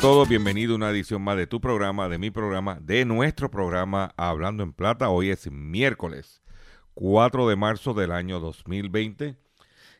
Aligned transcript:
Todos, 0.00 0.28
bienvenido 0.28 0.74
a 0.74 0.76
una 0.76 0.90
edición 0.90 1.22
más 1.22 1.36
de 1.36 1.48
tu 1.48 1.60
programa, 1.60 2.08
de 2.08 2.18
mi 2.18 2.30
programa, 2.30 2.78
de 2.80 3.04
nuestro 3.04 3.50
programa 3.50 4.14
Hablando 4.16 4.62
en 4.62 4.72
Plata. 4.72 5.08
Hoy 5.08 5.30
es 5.30 5.50
miércoles 5.50 6.40
4 6.94 7.48
de 7.48 7.56
marzo 7.56 7.94
del 7.94 8.12
año 8.12 8.38
2020 8.38 9.34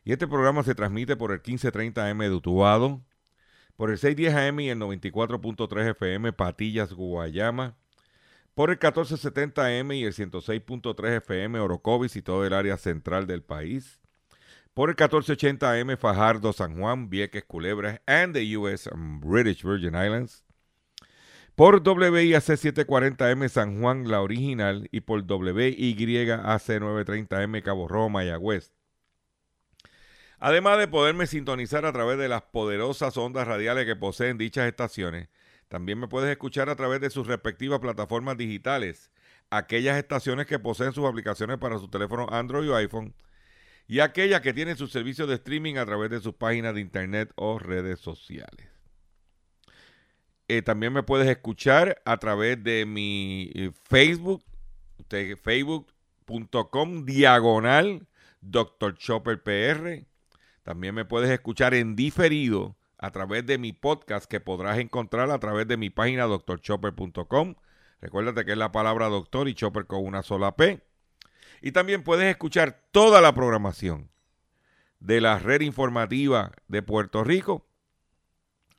y 0.05 0.13
este 0.13 0.29
programa 0.29 0.63
se 0.63 0.77
transmite 0.77 1.17
por 1.17 1.33
el 1.33 1.39
1530 1.39 2.11
AM 2.11 2.19
de 2.19 2.31
Utuado, 2.31 3.03
por 3.77 3.91
el 3.91 3.99
610 3.99 4.35
AM 4.35 4.61
y 4.61 4.69
el 4.69 4.79
94.3 4.79 5.91
FM 5.91 6.33
Patillas, 6.33 6.93
Guayama, 6.93 7.77
por 8.55 8.71
el 8.71 8.77
1470 8.77 9.67
AM 9.67 9.93
y 9.93 10.05
el 10.05 10.13
106.3 10.13 11.17
FM 11.17 11.59
Orocovis 11.59 12.15
y 12.15 12.23
todo 12.23 12.47
el 12.47 12.53
área 12.53 12.77
central 12.77 13.27
del 13.27 13.43
país, 13.43 13.98
por 14.79 14.91
el 14.91 14.95
1480 14.95 15.73
AM 15.73 15.97
Fajardo, 15.97 16.53
San 16.53 16.79
Juan, 16.79 17.11
Vieques, 17.11 17.43
Culebras, 17.43 18.01
and 18.07 18.33
the 18.33 18.57
US 18.57 18.87
and 18.87 19.21
British 19.21 19.65
Virgin 19.65 19.97
Islands. 19.97 20.45
Por 21.57 21.83
WIAC 21.83 22.45
740M 22.45 23.49
San 23.49 23.81
Juan, 23.81 24.09
la 24.09 24.23
original, 24.23 24.89
y 24.93 25.01
por 25.01 25.23
WYAC 25.23 25.75
930M 25.75 27.61
Cabo 27.65 27.89
Rojo, 27.89 28.09
Mayagüez. 28.09 28.73
Además 30.39 30.79
de 30.79 30.87
poderme 30.87 31.27
sintonizar 31.27 31.85
a 31.85 31.93
través 31.93 32.17
de 32.17 32.29
las 32.29 32.43
poderosas 32.43 33.17
ondas 33.17 33.49
radiales 33.49 33.85
que 33.85 33.97
poseen 33.97 34.39
dichas 34.39 34.69
estaciones, 34.69 35.29
también 35.67 35.99
me 35.99 36.07
puedes 36.07 36.31
escuchar 36.31 36.69
a 36.69 36.77
través 36.77 37.01
de 37.01 37.11
sus 37.11 37.27
respectivas 37.27 37.81
plataformas 37.81 38.37
digitales, 38.37 39.11
aquellas 39.51 39.99
estaciones 39.99 40.47
que 40.47 40.61
poseen 40.61 40.93
sus 40.93 41.05
aplicaciones 41.05 41.59
para 41.59 41.79
su 41.79 41.89
teléfono 41.89 42.29
Android 42.31 42.71
o 42.71 42.77
iPhone, 42.77 43.13
y 43.89 44.01
aquellas 44.01 44.43
que 44.43 44.53
tienen 44.53 44.77
sus 44.77 44.93
servicios 44.93 45.27
de 45.29 45.37
streaming 45.37 45.77
a 45.77 45.87
través 45.87 46.11
de 46.11 46.21
sus 46.21 46.35
páginas 46.35 46.75
de 46.75 46.83
internet 46.83 47.33
o 47.37 47.59
redes 47.59 47.99
sociales. 47.99 48.69
Eh, 50.47 50.63
también 50.63 50.93
me 50.93 51.03
puedes 51.03 51.27
escuchar 51.27 52.01
a 52.05 52.19
través 52.19 52.63
de 52.63 52.85
mi 52.85 53.51
eh, 53.55 53.71
Facebook, 53.89 54.45
facebook.com 55.43 57.05
diagonal 57.07 58.07
Dr. 58.43 58.95
Chopper 58.97 59.43
PR. 59.43 60.07
También 60.63 60.95
me 60.95 61.07
puedes 61.07 61.31
escuchar 61.31 61.73
en 61.73 61.97
diferido 61.97 62.77
a 62.99 63.11
través 63.11 63.47
de 63.47 63.57
mi 63.57 63.73
podcast 63.73 64.27
que 64.27 64.41
podrás 64.41 64.79
encontrar 64.79 65.31
a 65.31 65.39
través 65.39 65.67
de 65.67 65.79
mi 65.79 65.89
página 65.89 66.27
drchopper.com. 66.27 67.55
Recuérdate 68.01 68.45
que 68.45 68.53
es 68.53 68.59
la 68.59 68.71
palabra 68.71 69.09
doctor 69.09 69.49
y 69.49 69.55
chopper 69.55 69.87
con 69.87 70.05
una 70.05 70.23
sola 70.23 70.57
P. 70.57 70.88
Y 71.61 71.73
también 71.73 72.03
puedes 72.03 72.31
escuchar 72.31 72.83
toda 72.93 73.21
la 73.21 73.35
programación 73.35 74.11
de 75.01 75.21
la 75.21 75.39
red 75.39 75.61
informativa 75.61 76.53
de 76.69 76.83
Puerto 76.83 77.25
Rico, 77.25 77.67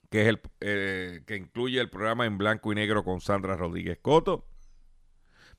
que 0.09 0.21
es 0.23 0.27
el 0.27 0.41
eh, 0.59 1.23
que 1.25 1.35
incluye 1.35 1.79
el 1.79 1.89
programa 1.89 2.25
en 2.25 2.37
blanco 2.37 2.71
y 2.71 2.75
negro 2.75 3.03
con 3.03 3.21
Sandra 3.21 3.55
Rodríguez 3.55 3.99
Coto. 4.01 4.47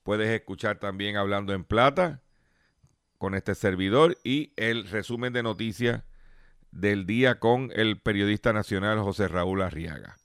Puedes 0.03 0.29
escuchar 0.29 0.79
también 0.79 1.17
Hablando 1.17 1.53
en 1.53 1.65
Plata 1.65 2.23
con 3.19 3.35
este 3.35 3.55
servidor 3.55 4.17
y 4.25 4.53
el 4.57 4.89
resumen 4.89 5.33
de 5.33 5.43
noticias 5.43 6.05
del 6.71 7.07
día 7.07 7.39
con 7.39 7.71
el 7.75 8.01
periodista 8.01 8.53
nacional 8.53 8.99
José 9.01 9.29
Raúl 9.29 9.63
Arriaga. 9.63 10.17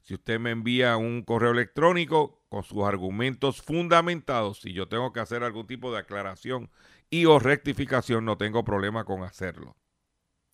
Si 0.00 0.14
usted 0.14 0.40
me 0.40 0.52
envía 0.52 0.96
un 0.96 1.20
correo 1.20 1.50
electrónico 1.50 2.40
con 2.48 2.62
sus 2.62 2.84
argumentos 2.84 3.60
fundamentados, 3.60 4.62
si 4.62 4.72
yo 4.72 4.88
tengo 4.88 5.12
que 5.12 5.20
hacer 5.20 5.42
algún 5.42 5.66
tipo 5.66 5.92
de 5.92 5.98
aclaración 5.98 6.70
y 7.10 7.24
o 7.24 7.38
rectificación, 7.38 8.24
no 8.24 8.36
tengo 8.36 8.64
problema 8.64 9.04
con 9.04 9.22
hacerlo. 9.22 9.76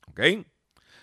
¿Ok? 0.08 0.20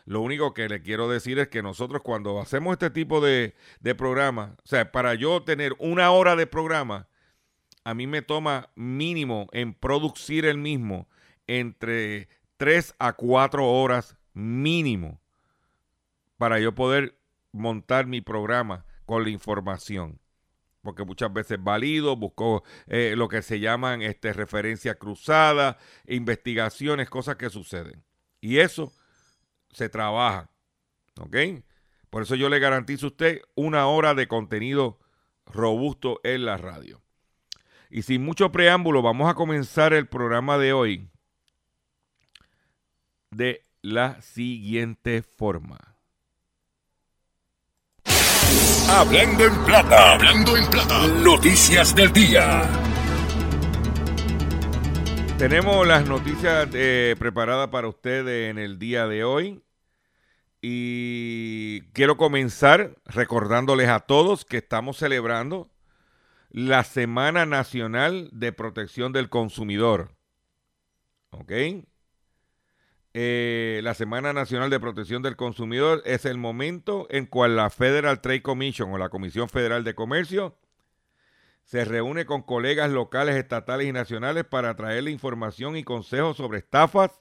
Lo 0.06 0.22
único 0.22 0.54
que 0.54 0.68
le 0.68 0.82
quiero 0.82 1.10
decir 1.10 1.40
es 1.40 1.50
que 1.50 1.62
nosotros 1.62 2.02
cuando 2.02 2.40
hacemos 2.40 2.74
este 2.74 2.90
tipo 2.90 3.22
de, 3.22 3.54
de 3.80 3.96
programa, 3.96 4.56
o 4.64 4.68
sea, 4.68 4.92
para 4.92 5.14
yo 5.14 5.44
tener 5.44 5.76
una 5.80 6.12
hora 6.12 6.36
de 6.36 6.48
programa, 6.48 7.08
a 7.84 7.94
mí 7.94 8.08
me 8.08 8.22
toma 8.22 8.70
mínimo 8.76 9.48
en 9.52 9.74
producir 9.74 10.46
el 10.46 10.58
mismo 10.58 11.08
entre 11.48 12.30
3 12.58 12.96
a 13.00 13.14
4 13.14 13.68
horas 13.68 14.18
mínimo 14.34 15.20
para 16.38 16.60
yo 16.60 16.74
poder 16.74 17.18
montar 17.52 18.08
mi 18.08 18.22
programa 18.22 18.86
con 19.06 19.24
la 19.24 19.30
información. 19.30 20.21
Porque 20.82 21.04
muchas 21.04 21.32
veces 21.32 21.64
valido, 21.64 22.16
busco 22.16 22.64
eh, 22.88 23.14
lo 23.16 23.28
que 23.28 23.42
se 23.42 23.60
llaman 23.60 24.02
este, 24.02 24.34
referencia 24.34 24.96
cruzada, 24.96 25.78
investigaciones, 26.08 27.10
cosas 27.10 27.36
que 27.36 27.50
suceden. 27.50 28.04
Y 28.40 28.58
eso 28.58 28.92
se 29.70 29.90
trabaja. 29.90 30.50
¿Ok? 31.20 31.36
Por 32.10 32.24
eso 32.24 32.36
yo 32.36 32.50
le 32.50 32.60
garantizo 32.60 33.06
a 33.06 33.10
usted 33.10 33.42
una 33.56 33.88
hora 33.88 34.14
de 34.14 34.28
contenido 34.28 35.00
robusto 35.46 36.20
en 36.24 36.46
la 36.46 36.58
radio. 36.58 37.02
Y 37.90 38.04
sin 38.04 38.24
mucho 38.24 38.52
preámbulo, 38.52 39.02
vamos 39.02 39.30
a 39.30 39.36
comenzar 39.36 39.94
el 39.94 40.08
programa 40.08 40.58
de 40.58 40.74
hoy 40.74 41.10
de 43.32 43.66
la 43.82 44.22
siguiente 44.22 45.22
forma. 45.22 45.91
Hablando 48.94 49.46
en 49.46 49.66
plata, 49.66 50.14
hablando 50.14 50.58
en 50.58 50.70
plata. 50.70 51.08
Noticias 51.24 51.96
del 51.96 52.12
día. 52.12 52.62
Tenemos 55.38 55.88
las 55.88 56.06
noticias 56.06 56.68
eh, 56.74 57.16
preparadas 57.18 57.70
para 57.70 57.88
ustedes 57.88 58.52
en 58.52 58.60
el 58.60 58.80
día 58.80 59.08
de 59.08 59.24
hoy. 59.24 59.64
Y 60.62 61.84
quiero 61.94 62.18
comenzar 62.18 62.98
recordándoles 63.06 63.88
a 63.88 64.02
todos 64.02 64.44
que 64.44 64.58
estamos 64.58 64.98
celebrando 64.98 65.72
la 66.50 66.84
Semana 66.84 67.46
Nacional 67.46 68.30
de 68.34 68.52
Protección 68.52 69.14
del 69.14 69.30
Consumidor. 69.30 70.18
¿Ok? 71.30 71.52
Eh, 73.14 73.82
la 73.84 73.94
Semana 73.94 74.32
Nacional 74.32 74.70
de 74.70 74.80
Protección 74.80 75.22
del 75.22 75.36
Consumidor 75.36 76.02
es 76.06 76.24
el 76.24 76.38
momento 76.38 77.08
en 77.10 77.26
cual 77.26 77.58
la 77.58 77.70
Federal 77.70 78.22
Trade 78.22 78.42
Commission 78.42 78.94
o 78.94 78.98
la 78.98 79.10
Comisión 79.10 79.50
Federal 79.50 79.84
de 79.84 79.96
Comercio 79.96 80.58
se 81.66 81.84
reúne 81.84 82.26
con 82.26 82.42
colegas 82.42 82.90
locales, 82.90 83.36
estatales 83.36 83.88
y 83.88 83.92
nacionales 83.92 84.46
para 84.46 84.76
traerle 84.76 85.12
información 85.12 85.76
y 85.76 85.84
consejos 85.84 86.38
sobre 86.38 86.60
estafas, 86.60 87.12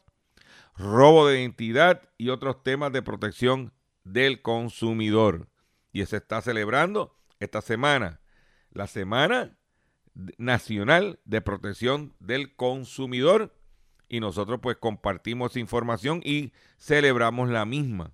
robo 0.76 1.26
de 1.26 1.40
identidad 1.40 2.02
y 2.18 2.28
otros 2.30 2.62
temas 2.62 2.92
de 2.92 3.02
protección 3.02 3.72
del 4.04 4.42
consumidor. 4.42 5.48
Y 5.92 6.06
se 6.06 6.18
está 6.18 6.40
celebrando 6.40 7.16
esta 7.40 7.62
semana, 7.62 8.20
la 8.70 8.86
Semana 8.86 9.58
Nacional 10.38 11.18
de 11.24 11.40
Protección 11.40 12.14
del 12.20 12.54
Consumidor 12.54 13.54
y 14.10 14.18
nosotros 14.18 14.58
pues 14.60 14.76
compartimos 14.76 15.56
información 15.56 16.20
y 16.24 16.52
celebramos 16.76 17.48
la 17.48 17.64
misma. 17.64 18.12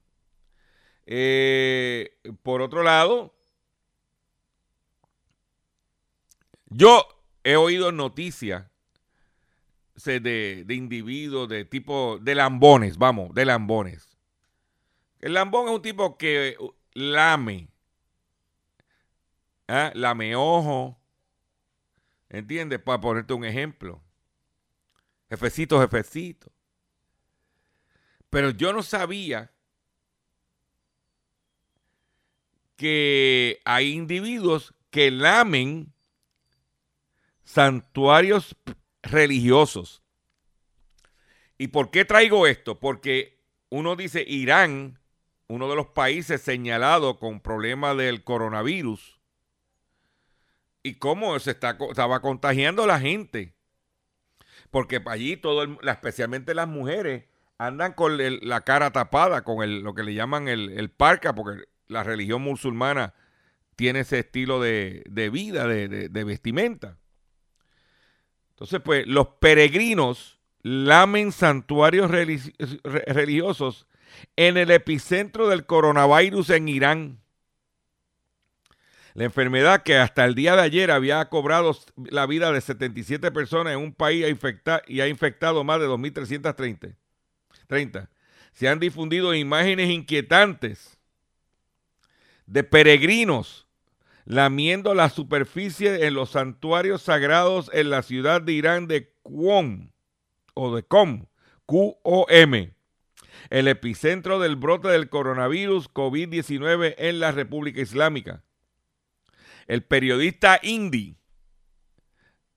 Eh, 1.06 2.19
por 2.43 2.60
otro 2.60 2.82
lado, 2.82 3.34
yo 6.66 7.08
he 7.44 7.56
oído 7.56 7.93
noticias 7.93 8.66
de, 10.04 10.20
de, 10.64 10.75
individuos 10.75 11.48
de 11.48 11.64
tipo 11.64 12.19
de 12.20 12.34
lambones, 12.34 12.98
vamos, 12.98 13.34
de 13.34 13.46
lambones. 13.46 14.19
El 15.20 15.32
lambón 15.32 15.69
es 15.69 15.75
un 15.76 15.82
tipo 15.82 16.19
que 16.19 16.58
lame, 16.93 17.70
¿eh? 19.66 19.90
lame 19.94 20.37
ojo, 20.37 21.00
¿entiendes? 22.28 22.81
Para 22.81 23.00
ponerte 23.00 23.32
un 23.32 23.46
ejemplo. 23.46 24.06
Jefecito, 25.28 25.81
jefecito. 25.81 26.52
Pero 28.31 28.50
yo 28.50 28.73
no 28.73 28.82
sabía 28.82 29.52
que 32.76 33.61
hay 33.64 33.93
individuos 33.93 34.75
que 34.90 35.11
lamen 35.11 35.93
santuarios 37.44 38.56
religiosos. 39.02 40.02
¿Y 41.58 41.69
por 41.69 41.90
qué 41.90 42.05
traigo 42.05 42.46
esto? 42.46 42.79
Porque 42.79 43.40
uno 43.70 43.96
dice 43.96 44.25
Irán, 44.26 45.00
uno 45.49 45.69
de 45.69 45.76
los 45.76 45.87
países 45.88 46.43
señalados 46.43 47.19
con 47.19 47.40
problemas 47.40 47.96
del 47.96 48.25
coronavirus, 48.25 49.17
y 50.82 50.94
cómo 50.94 51.37
se 51.40 51.50
está, 51.52 51.76
estaba 51.90 52.20
contagiando 52.20 52.84
a 52.84 52.87
la 52.87 53.00
gente 53.00 53.56
porque 54.76 55.00
allí 55.06 55.38
todo, 55.38 55.78
especialmente 55.88 56.52
las 56.52 56.69
mujeres, 56.69 57.25
andan 57.56 57.94
con 57.94 58.19
la 58.19 58.61
cara 58.61 58.90
tapada, 58.90 59.43
con 59.43 59.62
el, 59.62 59.81
lo 59.81 59.94
que 59.94 60.02
le 60.02 60.12
llaman 60.12 60.49
el, 60.49 60.90
parca, 60.90 61.34
porque 61.34 61.62
la 61.87 62.02
religión 62.02 62.43
musulmana 62.43 63.14
tiene 63.75 64.00
ese 64.00 64.19
estilo 64.19 64.61
de, 64.61 65.02
vida, 65.32 65.67
de, 65.67 66.25
vestimenta. 66.25 66.99
Entonces, 68.50 68.82
pues, 68.84 69.06
los 69.06 69.28
peregrinos 69.40 70.38
lamen 70.61 71.32
santuarios 71.32 72.11
religiosos 72.11 73.87
en 74.37 74.58
el 74.58 74.70
epicentro 74.70 75.49
del 75.49 75.64
coronavirus 75.64 76.50
en 76.50 76.69
Irán. 76.69 77.22
La 79.16 79.24
enfermedad 79.24 79.82
que 79.82 79.96
hasta 79.96 80.26
el 80.26 80.34
día 80.34 80.56
de 80.56 80.60
ayer 80.60 80.90
había 80.90 81.26
cobrado 81.30 81.74
la 81.96 82.26
vida 82.26 82.52
de 82.52 82.60
77 82.60 83.30
personas 83.30 83.72
en 83.72 83.78
un 83.78 83.94
país 83.94 84.26
y 84.88 85.00
ha 85.00 85.08
infectado 85.08 85.64
más 85.64 85.80
de 85.80 85.86
2.330. 85.86 86.96
30. 87.66 88.10
Se 88.52 88.68
han 88.68 88.78
difundido 88.78 89.34
imágenes 89.34 89.88
inquietantes 89.88 91.00
de 92.44 92.62
peregrinos 92.62 93.66
lamiendo 94.26 94.92
la 94.92 95.08
superficie 95.08 96.06
en 96.06 96.12
los 96.12 96.32
santuarios 96.32 97.00
sagrados 97.00 97.70
en 97.72 97.88
la 97.88 98.02
ciudad 98.02 98.42
de 98.42 98.52
Irán 98.52 98.86
de 98.86 99.14
Qom 99.22 99.92
o 100.52 100.76
de 100.76 100.82
Qom, 100.82 101.24
Q-O-M, 101.64 102.74
el 103.48 103.69
epicentro 103.69 104.38
del 104.40 104.56
brote 104.56 104.88
del 104.88 105.08
coronavirus 105.08 105.90
COVID-19 105.90 106.96
en 106.98 107.20
la 107.20 107.32
República 107.32 107.80
Islámica. 107.80 108.42
El 109.66 109.82
periodista 109.82 110.60
indie 110.62 111.16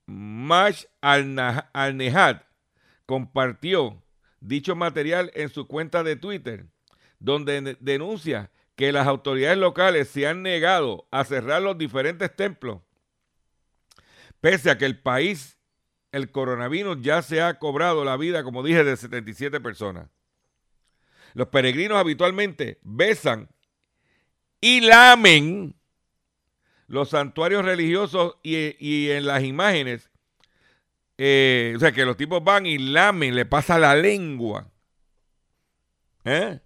Mash 0.06 0.86
Al-Nehad 1.02 2.42
compartió 3.06 4.04
dicho 4.40 4.76
material 4.76 5.32
en 5.36 5.50
su 5.50 5.68
cuenta 5.68 6.04
de 6.04 6.16
Twitter, 6.16 6.66
donde 7.20 7.78
denuncia 7.80 8.52
que 8.76 8.92
las 8.92 9.08
autoridades 9.08 9.58
locales 9.58 10.08
se 10.10 10.28
han 10.28 10.42
negado 10.42 11.08
a 11.12 11.26
cerrar 11.26 11.62
los 11.62 11.78
diferentes 11.78 12.34
templos, 12.36 12.82
pese 14.40 14.72
a 14.72 14.78
que 14.78 14.86
el 14.86 15.00
país, 15.00 15.58
el 16.12 16.32
coronavirus 16.32 16.98
ya 17.02 17.22
se 17.22 17.42
ha 17.42 17.60
cobrado 17.60 18.06
la 18.06 18.18
vida, 18.18 18.44
como 18.44 18.64
dije, 18.64 18.84
de 18.84 18.96
77 18.96 19.60
personas. 19.60 20.10
Los 21.34 21.50
peregrinos 21.50 21.98
habitualmente 21.98 22.80
besan 22.82 23.50
y 24.62 24.82
lamen 24.82 25.79
los 26.90 27.10
santuarios 27.10 27.64
religiosos 27.64 28.36
y, 28.44 29.10
en 29.12 29.26
las 29.26 29.44
imágenes, 29.44 30.10
eh, 31.18 31.74
o 31.76 31.80
sea, 31.80 31.92
que 31.92 32.06
los 32.06 32.18
tipos 32.18 32.44
van 32.44 32.66
y 32.66 32.78
lamen, 32.78 33.36
le 33.36 33.46
pasa 33.46 33.78
la 33.78 33.96
lengua. 33.96 34.70
¿Eh? 36.26 36.60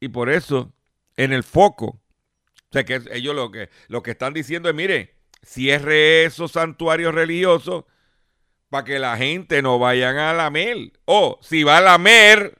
Y 0.00 0.08
por 0.08 0.30
eso, 0.30 0.72
en 1.16 1.32
el 1.32 1.42
foco, 1.42 1.86
o 1.86 2.72
sea, 2.72 2.84
que 2.84 3.00
ellos 3.12 3.34
lo 3.34 3.50
que, 3.50 3.68
lo 3.88 4.02
que 4.02 4.12
están 4.12 4.32
diciendo 4.32 4.68
es, 4.68 4.74
mire, 4.74 5.14
cierre 5.44 6.24
esos 6.24 6.52
santuarios 6.52 7.14
religiosos 7.14 7.84
para 8.70 8.84
que 8.84 8.98
la 8.98 9.16
gente 9.16 9.60
no 9.60 9.78
vayan 9.78 10.16
a 10.16 10.32
lamer. 10.32 10.92
O 11.04 11.38
si 11.42 11.64
va 11.64 11.78
a 11.78 11.82
lamer, 11.82 12.58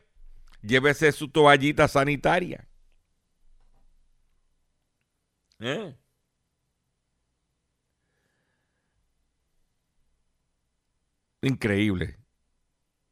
llévese 0.63 1.13
su 1.13 1.29
toallita 1.29 1.89
sanitaria. 1.89 2.69
¿Eh? 5.61 5.95
Increíble. 11.43 12.19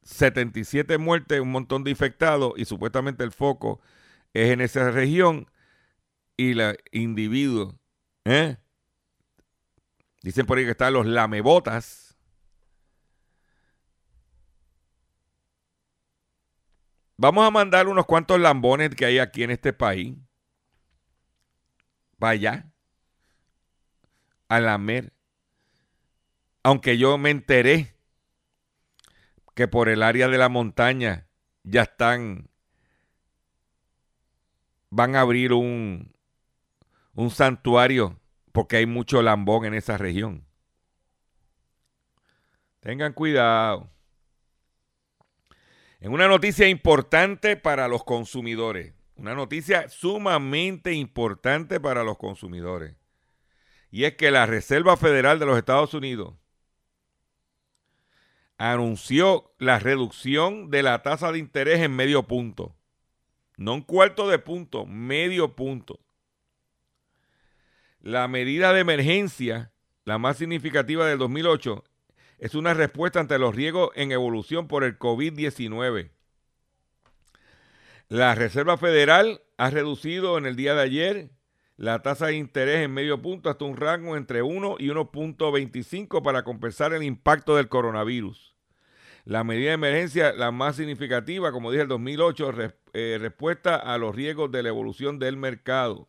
77 0.03 0.99
muertes, 0.99 1.41
un 1.41 1.51
montón 1.51 1.83
de 1.85 1.91
infectados 1.91 2.53
y 2.57 2.65
supuestamente 2.65 3.25
el 3.25 3.33
foco 3.33 3.81
es 4.35 4.51
en 4.51 4.61
esa 4.61 4.91
región 4.91 5.51
y 6.37 6.55
los 6.55 6.75
individuos. 6.93 7.75
¿eh? 8.25 8.57
Dicen 10.23 10.47
por 10.47 10.59
ahí 10.59 10.65
que 10.65 10.73
están 10.73 10.93
los 10.93 11.07
lamebotas 11.07 12.06
Vamos 17.19 17.47
a 17.47 17.51
mandar 17.51 17.89
unos 17.89 18.05
cuantos 18.05 18.39
lambones 18.39 18.91
que 18.95 19.07
hay 19.07 19.19
aquí 19.19 19.43
en 19.43 19.51
este 19.51 19.73
país. 19.73 20.17
Vaya. 22.19 22.71
A 24.49 24.61
lamer. 24.61 25.13
Aunque 26.63 26.99
yo 26.99 27.17
me 27.17 27.31
enteré 27.31 27.97
que 29.55 29.67
por 29.67 29.89
el 29.89 30.03
área 30.03 30.29
de 30.29 30.39
la 30.39 30.49
montaña 30.49 31.27
ya 31.65 31.83
están. 31.83 32.51
Van 34.91 35.17
a 35.17 35.21
abrir 35.21 35.53
un, 35.53 36.15
un 37.15 37.31
santuario 37.31 38.21
porque 38.53 38.77
hay 38.77 38.87
mucho 38.87 39.23
lambón 39.23 39.65
en 39.65 39.75
esa 39.75 39.99
región. 39.99 40.47
Tengan 42.81 43.13
cuidado. 43.13 43.91
En 46.01 46.13
una 46.13 46.29
noticia 46.29 46.69
importante 46.69 47.57
para 47.57 47.89
los 47.89 48.05
consumidores, 48.05 48.93
una 49.17 49.35
noticia 49.35 49.89
sumamente 49.89 50.93
importante 50.93 51.81
para 51.81 52.05
los 52.05 52.19
consumidores, 52.19 52.95
y 53.91 54.05
es 54.05 54.15
que 54.17 54.31
la 54.31 54.45
Reserva 54.45 54.97
Federal 54.99 55.39
de 55.39 55.47
los 55.47 55.57
Estados 55.57 55.95
Unidos 55.95 56.35
anunció 58.59 59.55
la 59.59 59.79
reducción 59.79 60.71
de 60.71 60.83
la 60.83 61.03
tasa 61.03 61.33
de 61.33 61.39
interés 61.39 61.81
en 61.81 61.97
medio 61.97 62.25
punto. 62.25 62.75
No 63.57 63.73
un 63.73 63.83
cuarto 63.83 64.29
de 64.29 64.39
punto, 64.39 64.85
medio 64.85 65.57
punto. 65.57 66.01
La 68.01 68.29
medida 68.29 68.75
de 68.75 68.81
emergencia, 68.81 69.73
la 70.05 70.19
más 70.19 70.37
significativa 70.37 71.07
del 71.07 71.19
2008, 71.19 71.85
es 72.39 72.55
una 72.55 72.75
respuesta 72.75 73.21
ante 73.21 73.39
los 73.39 73.55
riesgos 73.55 73.91
en 73.95 74.13
evolución 74.13 74.69
por 74.69 74.85
el 74.85 74.99
COVID-19. 74.99 76.11
La 78.09 78.35
Reserva 78.35 78.77
Federal 78.77 79.43
ha 79.57 79.71
reducido 79.71 80.39
en 80.39 80.47
el 80.47 80.55
día 80.55 80.75
de 80.75 80.83
ayer 80.83 81.31
la 81.77 82.03
tasa 82.03 82.27
de 82.27 82.37
interés 82.37 82.85
en 82.85 82.95
medio 82.95 83.21
punto 83.21 83.51
hasta 83.51 83.65
un 83.65 83.77
rango 83.77 84.17
entre 84.17 84.43
1 84.43 84.77
y 84.79 84.89
1.25 84.89 86.23
para 86.23 86.43
compensar 86.45 86.93
el 86.93 87.03
impacto 87.03 87.57
del 87.57 87.69
coronavirus. 87.69 88.55
La 89.25 89.43
medida 89.43 89.71
de 89.71 89.75
emergencia, 89.75 90.33
la 90.33 90.53
más 90.53 90.77
significativa, 90.77 91.51
como 91.51 91.73
dije, 91.73 91.83
el 91.83 91.89
2008, 91.89 92.55
eh, 92.93 93.19
respuesta 93.21 93.75
a 93.75 93.99
los 93.99 94.15
riesgos 94.15 94.53
de 94.53 94.63
la 94.63 94.69
evolución 94.69 95.19
del 95.19 95.37
mercado. 95.37 96.09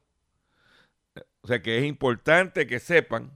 O 1.41 1.47
sea 1.47 1.61
que 1.61 1.79
es 1.79 1.85
importante 1.85 2.67
que 2.67 2.79
sepan 2.79 3.31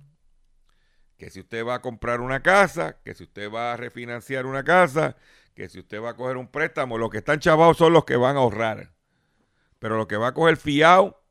que 1.21 1.29
si 1.29 1.41
usted 1.41 1.63
va 1.63 1.75
a 1.75 1.81
comprar 1.83 2.19
una 2.19 2.41
casa, 2.41 2.97
que 3.05 3.13
si 3.13 3.25
usted 3.25 3.51
va 3.51 3.73
a 3.73 3.77
refinanciar 3.77 4.47
una 4.47 4.63
casa, 4.63 5.15
que 5.53 5.69
si 5.69 5.77
usted 5.77 6.01
va 6.01 6.09
a 6.09 6.15
coger 6.15 6.35
un 6.35 6.47
préstamo, 6.47 6.97
los 6.97 7.11
que 7.11 7.19
están 7.19 7.39
chavados 7.39 7.77
son 7.77 7.93
los 7.93 8.05
que 8.05 8.15
van 8.15 8.37
a 8.37 8.39
ahorrar. 8.39 8.91
Pero 9.77 9.97
los 9.97 10.07
que 10.07 10.17
va 10.17 10.29
a 10.29 10.33
coger 10.33 10.57
fiado, 10.57 11.21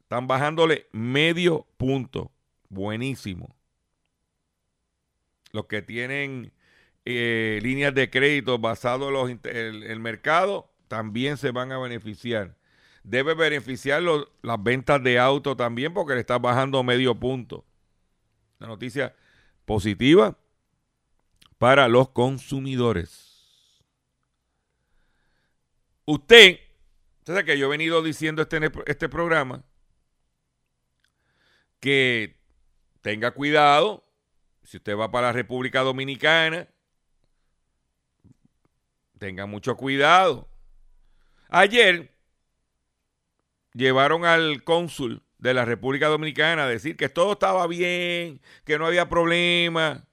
están 0.00 0.26
bajándole 0.26 0.88
medio 0.90 1.68
punto. 1.76 2.32
Buenísimo. 2.68 3.54
Los 5.52 5.66
que 5.66 5.80
tienen 5.80 6.52
eh, 7.04 7.60
líneas 7.62 7.94
de 7.94 8.10
crédito 8.10 8.58
basado 8.58 9.28
en 9.28 9.40
el, 9.44 10.00
mercado 10.00 10.72
también 10.88 11.36
se 11.36 11.52
van 11.52 11.70
a 11.70 11.78
beneficiar. 11.78 12.56
Debe 13.04 13.34
beneficiar 13.34 14.02
las 14.02 14.62
ventas 14.64 15.00
de 15.00 15.20
auto 15.20 15.54
también 15.56 15.94
porque 15.94 16.14
le 16.14 16.20
está 16.20 16.38
bajando 16.38 16.82
medio 16.82 17.14
punto. 17.14 17.66
Una 18.60 18.68
noticia 18.68 19.14
positiva 19.64 20.38
para 21.58 21.88
los 21.88 22.10
consumidores. 22.10 23.82
Usted, 26.04 26.60
usted 27.18 27.44
que 27.44 27.58
yo 27.58 27.66
he 27.66 27.70
venido 27.70 28.02
diciendo 28.02 28.42
este, 28.42 28.70
este 28.86 29.08
programa, 29.08 29.64
que 31.80 32.36
tenga 33.00 33.32
cuidado 33.32 34.04
si 34.70 34.76
usted 34.76 34.96
va 34.96 35.10
para 35.10 35.28
la 35.28 35.32
República 35.32 35.80
Dominicana, 35.80 36.68
tenga 39.18 39.46
mucho 39.46 39.76
cuidado. 39.76 40.48
Ayer 41.48 42.14
llevaron 43.74 44.24
al 44.24 44.62
cónsul 44.62 45.24
de 45.40 45.54
la 45.54 45.64
República 45.64 46.08
Dominicana 46.08 46.66
decir 46.66 46.96
que 46.96 47.08
todo 47.08 47.32
estaba 47.32 47.66
bien, 47.66 48.40
que 48.64 48.78
no 48.78 48.86
había 48.86 49.08
problema. 49.08 50.06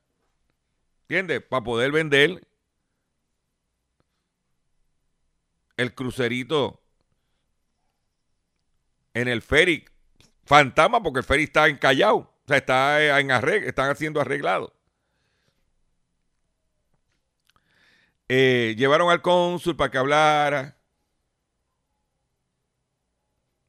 ¿Entiendes? 1.03 1.41
Para 1.41 1.63
poder 1.63 1.91
vender 1.91 2.47
el 5.75 5.93
crucerito 5.93 6.81
en 9.13 9.27
el 9.27 9.41
ferry 9.41 9.85
fantasma 10.45 11.03
porque 11.03 11.19
el 11.19 11.25
ferry 11.25 11.43
está 11.43 11.67
encallado. 11.67 12.17
O 12.17 12.43
sea, 12.47 12.57
está 12.57 13.19
en 13.19 13.31
arreglo, 13.31 13.67
están 13.67 13.89
haciendo 13.89 14.21
arreglado. 14.21 14.73
Eh, 18.29 18.75
llevaron 18.77 19.09
al 19.09 19.21
cónsul 19.21 19.75
para 19.75 19.91
que 19.91 19.97
hablara. 19.97 20.76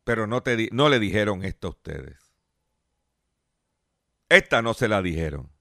Pero 0.09 0.27
no, 0.27 0.43
te 0.43 0.71
no 0.73 0.89
le 0.89 1.01
dijeron 1.01 1.45
esto 1.45 1.67
a 1.67 1.71
ustedes. 1.73 2.33
Esta 4.31 4.63
no 4.63 4.73
se 4.73 4.89
la 4.89 5.03
dijeron. 5.03 5.53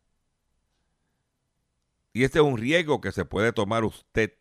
Y 2.14 2.24
este 2.24 2.40
es 2.40 2.46
un 2.46 2.58
riesgo 2.58 3.02
que 3.02 3.12
se 3.12 3.26
puede 3.26 3.52
tomar 3.52 3.84
usted. 3.84 4.36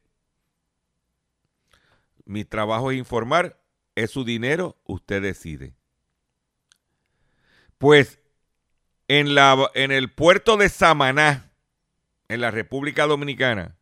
Mi 2.24 2.44
trabajo 2.44 2.92
es 2.92 2.98
informar, 2.98 3.60
es 3.96 4.12
su 4.12 4.22
dinero, 4.22 4.76
usted 4.84 5.20
decide. 5.20 5.74
Pues 7.76 8.20
en, 9.08 9.34
la, 9.34 9.72
en 9.74 9.90
el 9.90 10.12
puerto 10.12 10.56
de 10.56 10.68
Samaná, 10.68 11.50
en 12.28 12.42
la 12.42 12.52
República 12.52 13.08
Dominicana, 13.08 13.75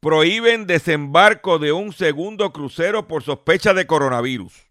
prohíben 0.00 0.66
desembarco 0.66 1.58
de 1.58 1.72
un 1.72 1.92
segundo 1.92 2.52
crucero 2.52 3.06
por 3.06 3.22
sospecha 3.22 3.74
de 3.74 3.86
coronavirus. 3.86 4.66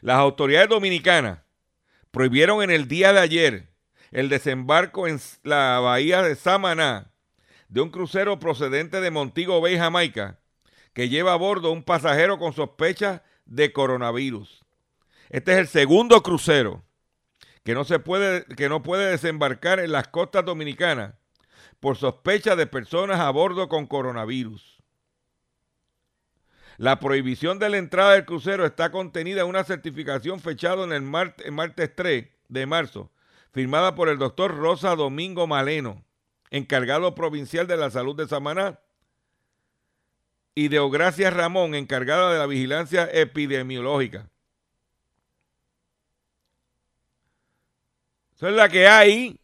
Las 0.00 0.16
autoridades 0.16 0.68
dominicanas 0.68 1.40
prohibieron 2.10 2.62
en 2.62 2.70
el 2.70 2.88
día 2.88 3.12
de 3.12 3.20
ayer 3.20 3.74
el 4.10 4.28
desembarco 4.28 5.06
en 5.06 5.20
la 5.42 5.80
bahía 5.80 6.22
de 6.22 6.34
Samaná 6.34 7.12
de 7.68 7.80
un 7.80 7.90
crucero 7.90 8.38
procedente 8.38 9.00
de 9.00 9.10
Montego 9.10 9.60
Bay, 9.60 9.76
Jamaica, 9.76 10.38
que 10.92 11.08
lleva 11.08 11.32
a 11.32 11.36
bordo 11.36 11.72
un 11.72 11.82
pasajero 11.82 12.38
con 12.38 12.52
sospecha 12.52 13.22
de 13.44 13.72
coronavirus. 13.72 14.64
Este 15.28 15.52
es 15.52 15.58
el 15.58 15.66
segundo 15.66 16.22
crucero 16.22 16.84
que 17.64 17.74
no, 17.74 17.84
se 17.84 17.98
puede, 17.98 18.44
que 18.44 18.68
no 18.68 18.82
puede 18.82 19.10
desembarcar 19.10 19.80
en 19.80 19.92
las 19.92 20.08
costas 20.08 20.44
dominicanas 20.44 21.14
por 21.84 21.98
sospecha 21.98 22.56
de 22.56 22.66
personas 22.66 23.20
a 23.20 23.28
bordo 23.28 23.68
con 23.68 23.86
coronavirus. 23.86 24.82
La 26.78 26.98
prohibición 26.98 27.58
de 27.58 27.68
la 27.68 27.76
entrada 27.76 28.14
del 28.14 28.24
crucero 28.24 28.64
está 28.64 28.90
contenida 28.90 29.42
en 29.42 29.48
una 29.48 29.64
certificación 29.64 30.40
fechada 30.40 30.82
en 30.84 30.94
el 30.94 31.02
martes 31.02 31.94
3 31.94 32.26
de 32.48 32.64
marzo, 32.64 33.12
firmada 33.52 33.94
por 33.94 34.08
el 34.08 34.16
doctor 34.16 34.56
Rosa 34.56 34.96
Domingo 34.96 35.46
Maleno, 35.46 36.02
encargado 36.48 37.14
provincial 37.14 37.66
de 37.66 37.76
la 37.76 37.90
salud 37.90 38.16
de 38.16 38.28
Samaná, 38.28 38.80
y 40.54 40.68
de 40.68 40.78
Ogracia 40.78 41.28
Ramón, 41.28 41.74
encargada 41.74 42.32
de 42.32 42.38
la 42.38 42.46
vigilancia 42.46 43.10
epidemiológica. 43.12 44.30
Esa 48.36 48.48
es 48.48 48.54
la 48.54 48.70
que 48.70 48.88
hay. 48.88 49.38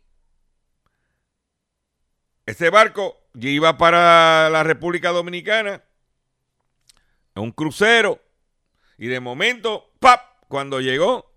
Ese 2.46 2.70
barco 2.70 3.16
iba 3.34 3.78
para 3.78 4.50
la 4.50 4.62
República 4.62 5.10
Dominicana, 5.10 5.82
un 7.34 7.52
crucero, 7.52 8.20
y 8.98 9.06
de 9.06 9.20
momento, 9.20 9.92
¡pap! 9.98 10.20
Cuando 10.48 10.80
llegó, 10.80 11.32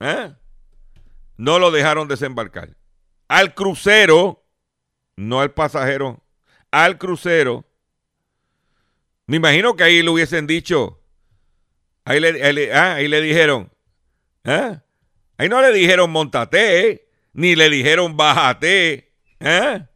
¿eh? 0.00 0.34
no 1.38 1.58
lo 1.58 1.70
dejaron 1.70 2.08
desembarcar. 2.08 2.76
Al 3.26 3.54
crucero, 3.54 4.44
no 5.16 5.40
al 5.40 5.52
pasajero, 5.52 6.22
al 6.70 6.98
crucero. 6.98 7.64
Me 9.26 9.36
imagino 9.36 9.76
que 9.76 9.84
ahí 9.84 10.02
le 10.02 10.10
hubiesen 10.10 10.46
dicho, 10.46 11.02
Ahí 12.04 12.18
le, 12.18 12.72
ah, 12.72 12.94
ahí 12.94 13.06
le 13.06 13.20
dijeron, 13.20 13.70
¿eh? 14.44 14.80
Ahí 15.42 15.48
no 15.48 15.60
le 15.60 15.72
dijeron 15.72 16.08
montate, 16.08 17.08
ni 17.32 17.56
le 17.56 17.68
dijeron 17.68 18.16
bájate, 18.16 19.12
¿eh? 19.40 19.86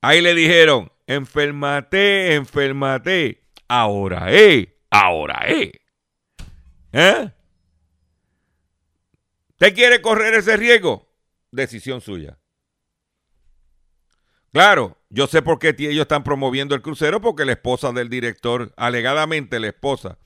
Ahí 0.00 0.20
le 0.20 0.34
dijeron, 0.34 0.90
enfermate, 1.06 2.34
enfermate, 2.34 3.44
ahora 3.68 4.32
eh, 4.34 4.76
ahora 4.90 5.44
eh. 5.46 5.70
¿Eh? 6.90 7.30
¿Usted 9.50 9.74
quiere 9.76 10.02
correr 10.02 10.34
ese 10.34 10.56
riesgo? 10.56 11.08
Decisión 11.52 12.00
suya. 12.00 12.36
Claro, 14.52 14.98
yo 15.08 15.28
sé 15.28 15.40
por 15.40 15.60
qué 15.60 15.68
ellos 15.78 16.02
están 16.02 16.24
promoviendo 16.24 16.74
el 16.74 16.82
crucero, 16.82 17.20
porque 17.20 17.44
la 17.44 17.52
esposa 17.52 17.92
del 17.92 18.08
director, 18.08 18.74
alegadamente 18.76 19.60
la 19.60 19.68
esposa 19.68 20.18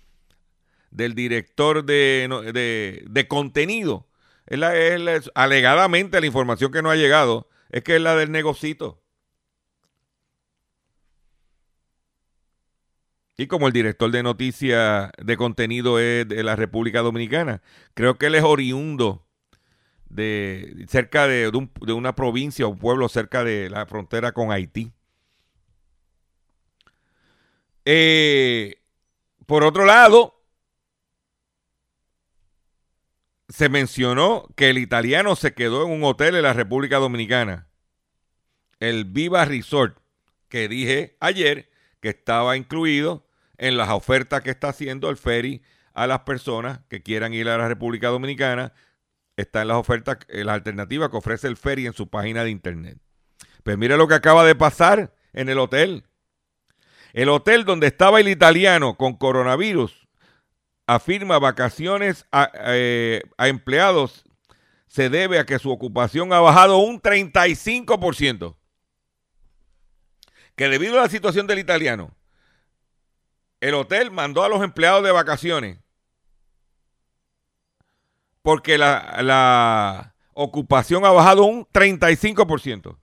del 0.92 1.14
director 1.14 1.84
de, 1.84 3.02
de, 3.08 3.28
contenido. 3.28 4.06
Es 4.46 4.58
la, 4.58 4.76
es 4.76 5.30
alegadamente 5.34 6.20
la 6.20 6.26
información 6.26 6.70
que 6.70 6.82
no 6.82 6.90
ha 6.90 6.96
llegado 6.96 7.48
es 7.70 7.82
que 7.82 7.96
es 7.96 8.02
la 8.02 8.14
del 8.14 8.30
negocito. 8.30 9.02
Y 13.36 13.46
como 13.46 13.66
el 13.66 13.72
director 13.72 14.10
de 14.10 14.22
noticias 14.22 15.10
de 15.18 15.36
contenido 15.36 15.98
es 15.98 16.28
de 16.28 16.42
la 16.42 16.54
República 16.54 17.00
Dominicana, 17.00 17.62
creo 17.94 18.18
que 18.18 18.26
él 18.26 18.34
es 18.34 18.44
oriundo 18.44 19.26
de 20.10 20.84
cerca 20.88 21.26
de, 21.26 21.50
de 21.80 21.92
una 21.94 22.14
provincia 22.14 22.66
o 22.66 22.70
un 22.70 22.78
pueblo 22.78 23.08
cerca 23.08 23.42
de 23.42 23.70
la 23.70 23.86
frontera 23.86 24.32
con 24.32 24.52
Haití. 24.52 24.92
Eh, 27.86 28.82
por 29.46 29.64
otro 29.64 29.86
lado, 29.86 30.41
se 33.52 33.68
mencionó 33.68 34.48
que 34.56 34.70
el 34.70 34.78
italiano 34.78 35.36
se 35.36 35.52
quedó 35.52 35.84
en 35.84 35.92
un 35.92 36.04
hotel 36.04 36.36
en 36.36 36.42
la 36.42 36.54
República 36.54 36.96
Dominicana, 36.96 37.68
el 38.80 39.04
Viva 39.04 39.44
Resort, 39.44 39.98
que 40.48 40.68
dije 40.68 41.18
ayer 41.20 41.68
que 42.00 42.08
estaba 42.08 42.56
incluido 42.56 43.26
en 43.58 43.76
las 43.76 43.90
ofertas 43.90 44.40
que 44.40 44.50
está 44.50 44.70
haciendo 44.70 45.10
el 45.10 45.18
ferry 45.18 45.62
a 45.92 46.06
las 46.06 46.20
personas 46.20 46.80
que 46.88 47.02
quieran 47.02 47.34
ir 47.34 47.48
a 47.50 47.58
la 47.58 47.68
República 47.68 48.08
Dominicana. 48.08 48.72
Está 49.36 49.62
en 49.62 49.68
las 49.68 49.76
ofertas, 49.76 50.18
en 50.28 50.46
las 50.46 50.54
alternativas 50.54 51.10
que 51.10 51.18
ofrece 51.18 51.46
el 51.46 51.58
ferry 51.58 51.86
en 51.86 51.92
su 51.92 52.08
página 52.08 52.44
de 52.44 52.50
internet. 52.50 52.98
Pues 53.62 53.76
mira 53.76 53.98
lo 53.98 54.08
que 54.08 54.14
acaba 54.14 54.44
de 54.44 54.54
pasar 54.54 55.14
en 55.34 55.50
el 55.50 55.58
hotel. 55.58 56.04
El 57.12 57.28
hotel 57.28 57.66
donde 57.66 57.88
estaba 57.88 58.18
el 58.18 58.28
italiano 58.28 58.96
con 58.96 59.14
coronavirus 59.14 60.01
afirma 60.94 61.38
vacaciones 61.38 62.26
a, 62.32 62.50
eh, 62.54 63.22
a 63.36 63.48
empleados 63.48 64.24
se 64.86 65.08
debe 65.08 65.38
a 65.38 65.46
que 65.46 65.58
su 65.58 65.70
ocupación 65.70 66.32
ha 66.32 66.40
bajado 66.40 66.78
un 66.78 67.00
35%. 67.00 68.56
Que 70.54 70.68
debido 70.68 70.98
a 70.98 71.02
la 71.02 71.08
situación 71.08 71.46
del 71.46 71.58
italiano, 71.58 72.14
el 73.60 73.74
hotel 73.74 74.10
mandó 74.10 74.44
a 74.44 74.48
los 74.48 74.62
empleados 74.62 75.02
de 75.02 75.12
vacaciones 75.12 75.78
porque 78.42 78.76
la, 78.76 79.20
la 79.22 80.14
ocupación 80.34 81.04
ha 81.04 81.10
bajado 81.10 81.44
un 81.44 81.64
35%. 81.66 82.98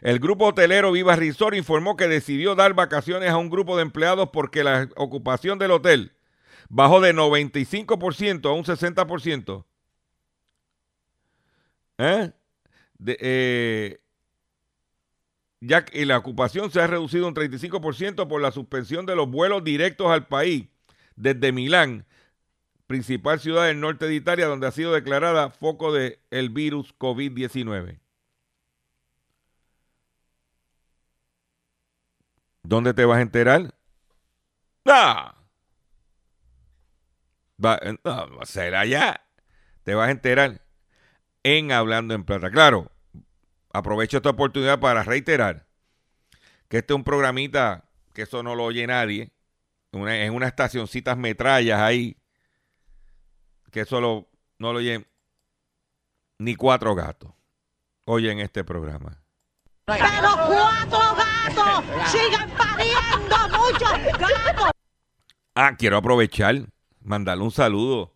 El 0.00 0.18
grupo 0.20 0.46
hotelero 0.46 0.92
Viva 0.92 1.16
Resort 1.16 1.56
informó 1.56 1.96
que 1.96 2.08
decidió 2.08 2.54
dar 2.54 2.74
vacaciones 2.74 3.30
a 3.30 3.36
un 3.36 3.50
grupo 3.50 3.76
de 3.76 3.82
empleados 3.82 4.30
porque 4.32 4.62
la 4.62 4.88
ocupación 4.96 5.58
del 5.58 5.72
hotel 5.72 6.12
bajó 6.68 7.00
de 7.00 7.14
95% 7.14 8.48
a 8.48 8.52
un 8.52 8.64
60%. 8.64 9.64
¿Eh? 11.98 12.30
eh, 13.06 14.00
ya 15.60 15.84
que 15.84 16.06
la 16.06 16.18
ocupación 16.18 16.70
se 16.70 16.80
ha 16.80 16.86
reducido 16.86 17.26
un 17.26 17.34
35% 17.34 18.28
por 18.28 18.40
la 18.40 18.52
suspensión 18.52 19.06
de 19.06 19.16
los 19.16 19.28
vuelos 19.28 19.64
directos 19.64 20.08
al 20.08 20.28
país 20.28 20.68
desde 21.16 21.50
Milán, 21.50 22.06
principal 22.86 23.40
ciudad 23.40 23.66
del 23.66 23.80
norte 23.80 24.06
de 24.06 24.14
Italia, 24.14 24.46
donde 24.46 24.68
ha 24.68 24.70
sido 24.70 24.92
declarada 24.92 25.50
foco 25.50 25.92
del 25.92 26.20
el 26.30 26.50
virus 26.50 26.96
COVID-19. 26.98 27.98
¿Dónde 32.68 32.92
te 32.92 33.06
vas 33.06 33.16
a 33.16 33.22
enterar? 33.22 33.74
¡Ah! 34.84 35.34
Va, 37.64 37.80
no, 38.04 38.44
será 38.44 38.80
allá. 38.80 39.22
Te 39.84 39.94
vas 39.94 40.08
a 40.08 40.10
enterar 40.10 40.60
en 41.44 41.72
Hablando 41.72 42.12
en 42.12 42.24
Plata. 42.24 42.50
Claro, 42.50 42.92
aprovecho 43.72 44.18
esta 44.18 44.28
oportunidad 44.28 44.80
para 44.80 45.02
reiterar 45.02 45.66
que 46.68 46.76
este 46.78 46.92
es 46.92 46.96
un 46.96 47.04
programita 47.04 47.88
que 48.12 48.22
eso 48.22 48.42
no 48.42 48.54
lo 48.54 48.64
oye 48.64 48.86
nadie. 48.86 49.32
Una, 49.92 50.22
en 50.22 50.34
unas 50.34 50.50
estacioncitas 50.50 51.16
metrallas 51.16 51.80
ahí. 51.80 52.18
Que 53.72 53.80
eso 53.80 53.98
no 54.58 54.72
lo 54.74 54.78
oyen 54.78 55.06
ni 56.36 56.54
cuatro 56.54 56.94
gatos. 56.94 57.32
Oyen 58.04 58.40
este 58.40 58.62
programa. 58.62 59.22
Pero 59.86 60.02
cuatro 60.46 61.16
gatos 61.16 62.37
Ah, 65.54 65.76
quiero 65.76 65.96
aprovechar, 65.96 66.66
mandarle 67.00 67.44
un 67.44 67.50
saludo 67.50 68.14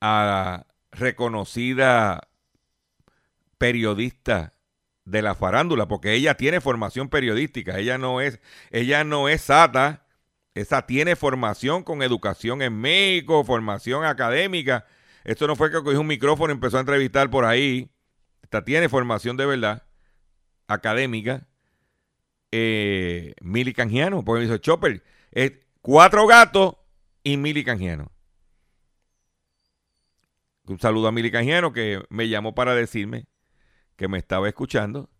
a 0.00 0.24
la 0.24 0.66
reconocida 0.92 2.28
periodista 3.58 4.52
de 5.04 5.22
la 5.22 5.34
farándula, 5.34 5.88
porque 5.88 6.14
ella 6.14 6.36
tiene 6.36 6.60
formación 6.60 7.08
periodística, 7.08 7.78
ella 7.78 7.98
no 7.98 8.20
es, 8.20 8.40
ella 8.70 9.04
no 9.04 9.28
es 9.28 9.42
sata, 9.42 10.06
esa 10.54 10.86
tiene 10.86 11.16
formación 11.16 11.82
con 11.82 12.02
educación 12.02 12.62
en 12.62 12.80
México, 12.80 13.44
formación 13.44 14.04
académica. 14.04 14.86
Esto 15.24 15.46
no 15.46 15.56
fue 15.56 15.70
que 15.70 15.82
cogió 15.82 16.00
un 16.00 16.06
micrófono 16.06 16.52
y 16.52 16.54
empezó 16.54 16.78
a 16.78 16.80
entrevistar 16.80 17.30
por 17.30 17.44
ahí. 17.44 17.90
Esta 18.42 18.64
tiene 18.64 18.88
formación 18.88 19.36
de 19.36 19.46
verdad 19.46 19.82
académica, 20.66 21.46
eh, 22.52 23.34
Mili 23.40 23.72
Canjiano, 23.72 24.24
porque 24.24 24.40
me 24.40 24.46
dijo 24.46 24.58
Chopper, 24.58 25.02
cuatro 25.80 26.26
gatos 26.26 26.76
y 27.22 27.36
Mili 27.36 27.64
Canjiano. 27.64 28.10
Un 30.64 30.78
saludo 30.78 31.08
a 31.08 31.12
Mili 31.12 31.30
Canjiano 31.30 31.72
que 31.72 32.02
me 32.10 32.28
llamó 32.28 32.54
para 32.54 32.74
decirme 32.74 33.26
que 33.96 34.08
me 34.08 34.18
estaba 34.18 34.48
escuchando 34.48 35.10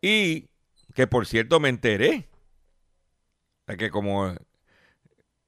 y 0.00 0.48
que 0.94 1.06
por 1.06 1.26
cierto 1.26 1.60
me 1.60 1.68
enteré 1.68 2.28
de 3.66 3.76
que 3.76 3.90
como, 3.90 4.34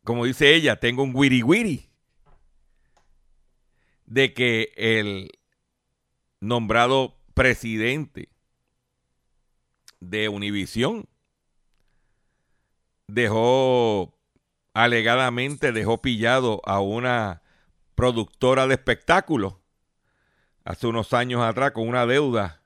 como 0.05 0.25
dice 0.25 0.55
ella, 0.55 0.77
tengo 0.77 1.03
un 1.03 1.13
wiri 1.15 1.43
wiri 1.43 1.89
de 4.07 4.35
que 4.35 4.73
el 4.77 5.31
nombrado 6.41 7.17
presidente 7.35 8.29
de 10.01 10.29
Univisión 10.29 11.09
dejó, 13.09 14.15
alegadamente 14.75 15.73
dejó 15.73 16.01
pillado 16.01 16.61
a 16.65 16.81
una 16.81 17.43
productora 17.95 18.67
de 18.67 18.75
espectáculos 18.75 19.55
hace 20.65 20.87
unos 20.87 21.13
años 21.15 21.43
atrás 21.43 21.73
con 21.73 21.89
una 21.89 22.07
deuda 22.07 22.63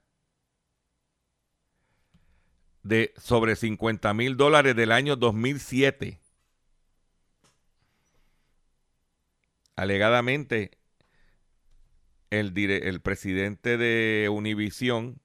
de 2.82 3.14
sobre 3.16 3.56
50 3.56 4.12
mil 4.12 4.36
dólares 4.36 4.74
del 4.74 4.90
año 4.90 5.16
2007. 5.16 6.20
Alegadamente, 9.76 10.72
el, 12.30 12.52
el 12.58 13.00
presidente 13.00 13.78
de 13.78 14.28
Univisión 14.28 15.21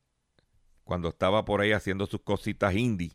cuando 0.88 1.10
estaba 1.10 1.46
por 1.46 1.62
ahí 1.62 1.74
haciendo 1.74 2.08
sus 2.08 2.22
cositas 2.22 2.74
indie. 2.74 3.12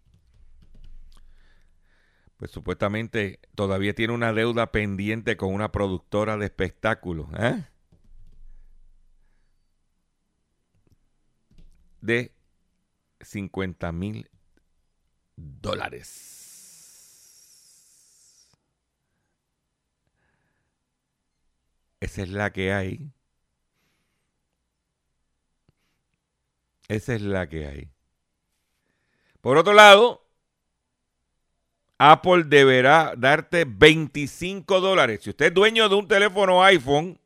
Pues 2.36 2.50
supuestamente 2.50 3.40
todavía 3.54 3.94
tiene 3.94 4.12
una 4.12 4.32
deuda 4.32 4.70
pendiente 4.70 5.36
con 5.36 5.54
una 5.54 5.72
productora 5.72 6.36
de 6.36 6.44
espectáculos. 6.44 7.28
¿eh? 7.38 7.64
De 12.00 12.34
50 13.20 13.90
mil 13.92 14.30
dólares. 15.36 16.42
Esa 22.00 22.22
es 22.22 22.28
la 22.28 22.52
que 22.52 22.72
hay. 22.72 23.12
Esa 26.92 27.14
es 27.14 27.22
la 27.22 27.48
que 27.48 27.66
hay. 27.66 27.88
Por 29.40 29.56
otro 29.56 29.72
lado, 29.72 30.28
Apple 31.96 32.44
deberá 32.44 33.14
darte 33.16 33.64
25 33.66 34.78
dólares. 34.80 35.20
Si 35.22 35.30
usted 35.30 35.46
es 35.46 35.54
dueño 35.54 35.88
de 35.88 35.94
un 35.94 36.06
teléfono 36.06 36.62
iPhone, 36.62 37.18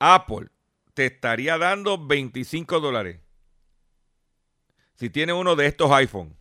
Apple 0.00 0.48
te 0.92 1.06
estaría 1.06 1.56
dando 1.56 2.04
25 2.04 2.80
dólares. 2.80 3.20
Si 4.96 5.10
tiene 5.10 5.32
uno 5.32 5.54
de 5.54 5.66
estos 5.66 5.92
iPhone. 5.92 6.36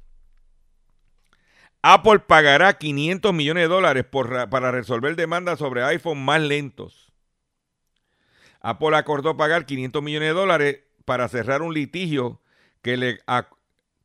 Apple 1.84 2.20
pagará 2.20 2.80
500 2.80 3.32
millones 3.32 3.66
de 3.66 3.68
dólares 3.68 4.06
para 4.06 4.72
resolver 4.72 5.16
demandas 5.16 5.60
sobre 5.60 5.84
iPhone 5.84 6.26
más 6.26 6.42
lentos. 6.42 7.13
Apple 8.64 8.96
acordó 8.96 9.36
pagar 9.36 9.66
500 9.66 10.02
millones 10.02 10.30
de 10.30 10.34
dólares 10.34 10.80
para 11.04 11.28
cerrar 11.28 11.62
un 11.62 11.74
litigio 11.74 12.42
que, 12.82 12.96
le, 12.96 13.20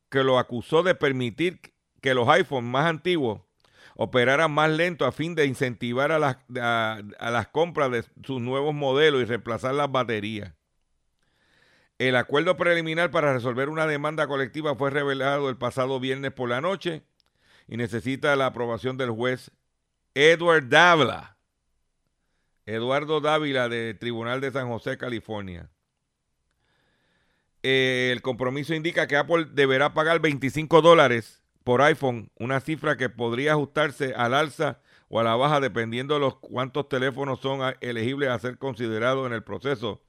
que 0.09 0.23
lo 0.23 0.37
acusó 0.37 0.83
de 0.83 0.95
permitir 0.95 1.61
que 2.01 2.13
los 2.13 2.27
iPhones 2.27 2.69
más 2.69 2.85
antiguos 2.85 3.41
operaran 3.95 4.51
más 4.51 4.69
lento 4.69 5.05
a 5.05 5.13
fin 5.13 5.33
de 5.33 5.45
incentivar 5.45 6.11
a 6.11 6.19
las, 6.19 6.37
a, 6.61 7.01
las 7.19 7.47
compras 7.47 7.89
de 7.91 8.03
sus 8.23 8.41
nuevos 8.41 8.75
modelos 8.75 9.21
y 9.21 9.25
reemplazar 9.25 9.73
las 9.75 9.91
baterías. 9.91 10.53
El 11.97 12.17
acuerdo 12.17 12.57
preliminar 12.57 13.11
para 13.11 13.33
resolver 13.33 13.69
una 13.69 13.87
demanda 13.87 14.27
colectiva 14.27 14.75
fue 14.75 14.89
revelado 14.89 15.49
el 15.49 15.57
pasado 15.57 16.01
viernes 16.01 16.31
por 16.31 16.49
la 16.49 16.59
noche 16.59 17.03
y 17.67 17.77
necesita 17.77 18.35
la 18.35 18.47
aprobación 18.47 18.97
del 18.97 19.11
juez 19.11 19.51
Edward 20.15 20.67
Davila 20.67 21.38
Eduardo 22.69 23.19
Dávila 23.19 23.67
del 23.67 23.97
Tribunal 23.97 24.41
de 24.41 24.51
San 24.51 24.67
José, 24.69 24.97
California. 24.97 25.69
Eh, 27.63 28.11
el 28.13 28.21
compromiso 28.21 28.73
indica 28.73 29.07
que 29.07 29.17
Apple 29.17 29.47
deberá 29.51 29.93
pagar 29.93 30.19
25 30.19 30.81
dólares 30.81 31.43
por 31.63 31.81
iPhone, 31.81 32.31
una 32.35 32.59
cifra 32.59 32.95
que 32.95 33.09
podría 33.09 33.53
ajustarse 33.53 34.13
al 34.15 34.33
alza 34.33 34.81
o 35.09 35.19
a 35.19 35.23
la 35.23 35.35
baja 35.35 35.59
dependiendo 35.59 36.13
de 36.13 36.19
los 36.19 36.35
cuántos 36.35 36.87
teléfonos 36.87 37.39
son 37.39 37.75
elegibles 37.81 38.29
a 38.29 38.39
ser 38.39 38.59
considerados 38.59 39.25
en 39.25 39.33
el 39.33 39.43
proceso, 39.43 40.03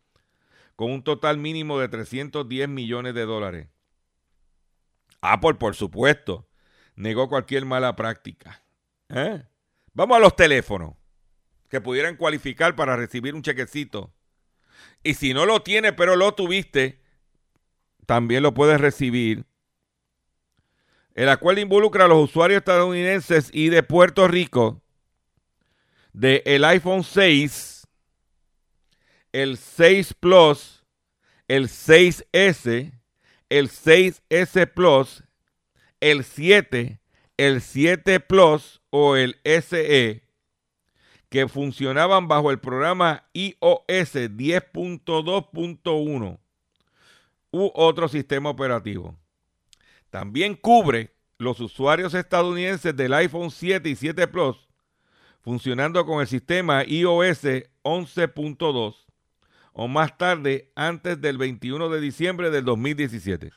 con 0.76 0.92
un 0.92 1.02
total 1.02 1.38
mínimo 1.38 1.78
de 1.78 1.88
310 1.88 2.68
millones 2.68 3.14
de 3.14 3.24
dólares. 3.24 3.68
Apple, 5.22 5.54
por 5.54 5.74
supuesto, 5.74 6.46
negó 6.94 7.28
cualquier 7.28 7.64
mala 7.64 7.96
práctica. 7.96 8.62
¿Eh? 9.08 9.42
Vamos 9.92 10.16
a 10.16 10.20
los 10.20 10.36
teléfonos 10.36 10.99
que 11.70 11.80
pudieran 11.80 12.16
cualificar 12.16 12.74
para 12.74 12.96
recibir 12.96 13.34
un 13.34 13.42
chequecito. 13.42 14.12
Y 15.02 15.14
si 15.14 15.32
no 15.32 15.46
lo 15.46 15.62
tiene, 15.62 15.92
pero 15.92 16.16
lo 16.16 16.34
tuviste, 16.34 17.00
también 18.06 18.42
lo 18.42 18.52
puedes 18.52 18.80
recibir 18.80 19.44
El 21.14 21.28
acuerdo 21.28 21.60
involucra 21.60 22.04
a 22.04 22.08
los 22.08 22.30
usuarios 22.30 22.58
estadounidenses 22.58 23.50
y 23.52 23.68
de 23.68 23.82
Puerto 23.82 24.26
Rico 24.26 24.82
de 26.12 26.42
el 26.44 26.64
iPhone 26.64 27.04
6, 27.04 27.86
el 29.32 29.56
6 29.56 30.14
Plus, 30.14 30.84
el 31.46 31.68
6S, 31.68 32.92
el 33.48 33.70
6S 33.70 34.72
Plus, 34.72 35.22
el 36.00 36.24
7, 36.24 37.00
el 37.36 37.60
7 37.60 38.20
Plus 38.20 38.80
o 38.90 39.14
el 39.14 39.40
SE 39.44 40.29
que 41.30 41.48
funcionaban 41.48 42.28
bajo 42.28 42.50
el 42.50 42.58
programa 42.58 43.24
iOS 43.32 43.56
10.2.1 43.88 46.38
u 47.52 47.72
otro 47.74 48.08
sistema 48.08 48.50
operativo. 48.50 49.16
También 50.10 50.54
cubre 50.56 51.14
los 51.38 51.60
usuarios 51.60 52.12
estadounidenses 52.14 52.94
del 52.94 53.14
iPhone 53.14 53.50
7 53.50 53.88
y 53.88 53.96
7 53.96 54.26
Plus 54.26 54.68
funcionando 55.40 56.04
con 56.04 56.20
el 56.20 56.26
sistema 56.26 56.84
iOS 56.84 57.44
11.2 57.82 59.06
o 59.72 59.88
más 59.88 60.18
tarde 60.18 60.70
antes 60.74 61.18
del 61.20 61.38
21 61.38 61.88
de 61.88 62.00
diciembre 62.00 62.50
del 62.50 62.64
2017. 62.64 63.52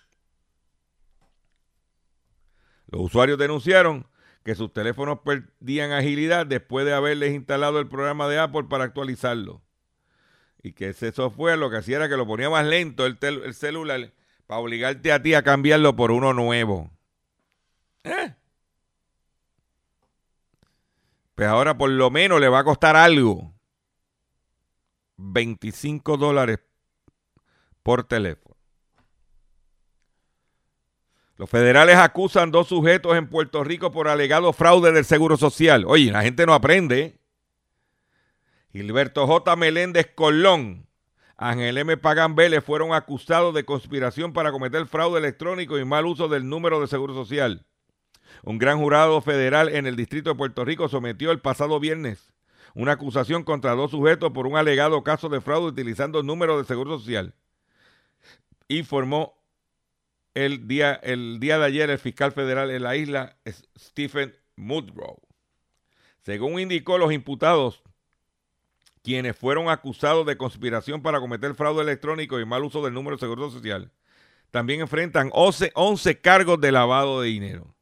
Los 2.88 3.02
usuarios 3.02 3.40
denunciaron 3.40 4.08
que 4.44 4.56
sus 4.56 4.74
teléfonos 4.74 5.20
perdían 5.20 5.92
agilidad 5.92 6.46
después 6.46 6.86
de 6.86 6.94
haberles 6.94 7.34
instalado 7.34 7.80
el 7.80 7.88
programa 7.88 8.28
de 8.28 8.40
Apple 8.40 8.66
para 8.66 8.84
actualizarlo. 8.84 9.62
Y 10.62 10.74
que 10.74 10.90
ese 10.90 11.12
software 11.12 11.58
lo 11.58 11.70
que 11.70 11.78
hacía 11.78 11.98
era 11.98 12.10
que 12.10 12.18
lo 12.18 12.28
ponía 12.28 12.50
más 12.50 12.66
lento 12.66 13.06
el, 13.06 13.54
celular 13.54 14.12
para 14.46 14.60
obligarte 14.60 15.12
a 15.12 15.22
ti 15.22 15.34
a 15.34 15.44
cambiarlo 15.44 15.96
por 15.96 16.12
uno 16.12 16.34
nuevo. 16.34 16.92
¿Eh? 18.04 18.34
Pues 21.36 21.48
ahora 21.48 21.78
por 21.78 21.90
lo 21.90 22.12
menos 22.12 22.40
le 22.40 22.50
va 22.50 22.60
a 22.60 22.64
costar 22.64 22.96
algo. 22.96 23.54
25 25.18 26.18
dólares 26.18 26.60
por 27.82 28.04
teléfono. 28.04 28.53
Los 31.38 31.50
federales 31.50 31.98
acusan 31.98 32.52
dos 32.52 32.68
sujetos 32.68 33.18
en 33.18 33.28
Puerto 33.28 33.64
Rico 33.64 33.92
por 33.92 34.08
alegado 34.08 34.54
fraude 34.54 34.92
del 34.92 35.06
Seguro 35.06 35.38
Social. 35.38 35.86
Oye, 35.88 36.12
la 36.12 36.22
gente 36.22 36.46
no 36.46 36.54
aprende. 36.54 37.20
Gilberto 38.72 39.28
J. 39.28 39.56
Meléndez 39.56 40.12
Colón, 40.16 40.88
Ángel 41.38 41.78
M. 41.78 41.98
Pagan 41.98 42.36
Vélez 42.36 42.64
fueron 42.64 42.94
acusados 42.94 43.54
de 43.54 43.66
conspiración 43.66 44.34
para 44.34 44.52
cometer 44.52 44.86
fraude 44.88 45.20
electrónico 45.20 45.78
y 45.78 45.86
mal 45.86 46.06
uso 46.06 46.28
del 46.28 46.48
número 46.48 46.80
de 46.80 46.88
Seguro 46.88 47.14
Social. 47.14 47.66
Un 48.44 48.58
gran 48.58 48.80
jurado 48.80 49.22
federal 49.22 49.70
en 49.70 49.86
el 49.86 49.96
Distrito 49.96 50.32
de 50.32 50.36
Puerto 50.36 50.66
Rico 50.66 50.90
sometió 50.90 51.32
el 51.32 51.40
pasado 51.40 51.80
viernes 51.80 52.34
una 52.76 52.94
acusación 52.94 53.44
contra 53.44 53.76
dos 53.76 53.92
sujetos 53.92 54.32
por 54.32 54.48
un 54.48 54.58
alegado 54.58 55.04
caso 55.04 55.30
de 55.30 55.42
fraude 55.42 55.68
utilizando 55.68 56.20
el 56.20 56.26
número 56.26 56.58
de 56.58 56.66
Seguro 56.66 56.98
Social. 56.98 57.34
Informó 58.68 59.36
el 60.34 60.68
día, 60.68 60.94
el 60.94 61.40
día 61.40 61.60
de 61.60 61.66
ayer 61.66 61.90
el 61.90 62.00
fiscal 62.00 62.32
federal 62.32 62.72
en 62.72 62.84
la 62.84 62.96
isla, 62.96 63.38
Stephen 63.78 64.36
Mudrow. 64.56 65.18
Según 66.22 66.60
indicó, 66.60 66.98
los 66.98 67.12
imputados, 67.12 67.84
quienes 69.04 69.38
fueron 69.38 69.70
acusados 69.70 70.26
de 70.26 70.38
conspiración 70.38 71.02
para 71.02 71.20
cometer 71.20 71.54
fraude 71.56 71.82
electrónico 71.82 72.40
y 72.40 72.46
mal 72.46 72.64
uso 72.64 72.84
del 72.84 72.94
número 72.94 73.18
de 73.18 73.20
seguro 73.20 73.52
social, 73.52 73.92
también 74.50 74.82
enfrentan 74.82 75.30
11, 75.34 75.72
11 75.76 76.22
cargos 76.22 76.62
de 76.62 76.72
lavado 76.72 77.22
de 77.22 77.28
dinero. 77.28 77.76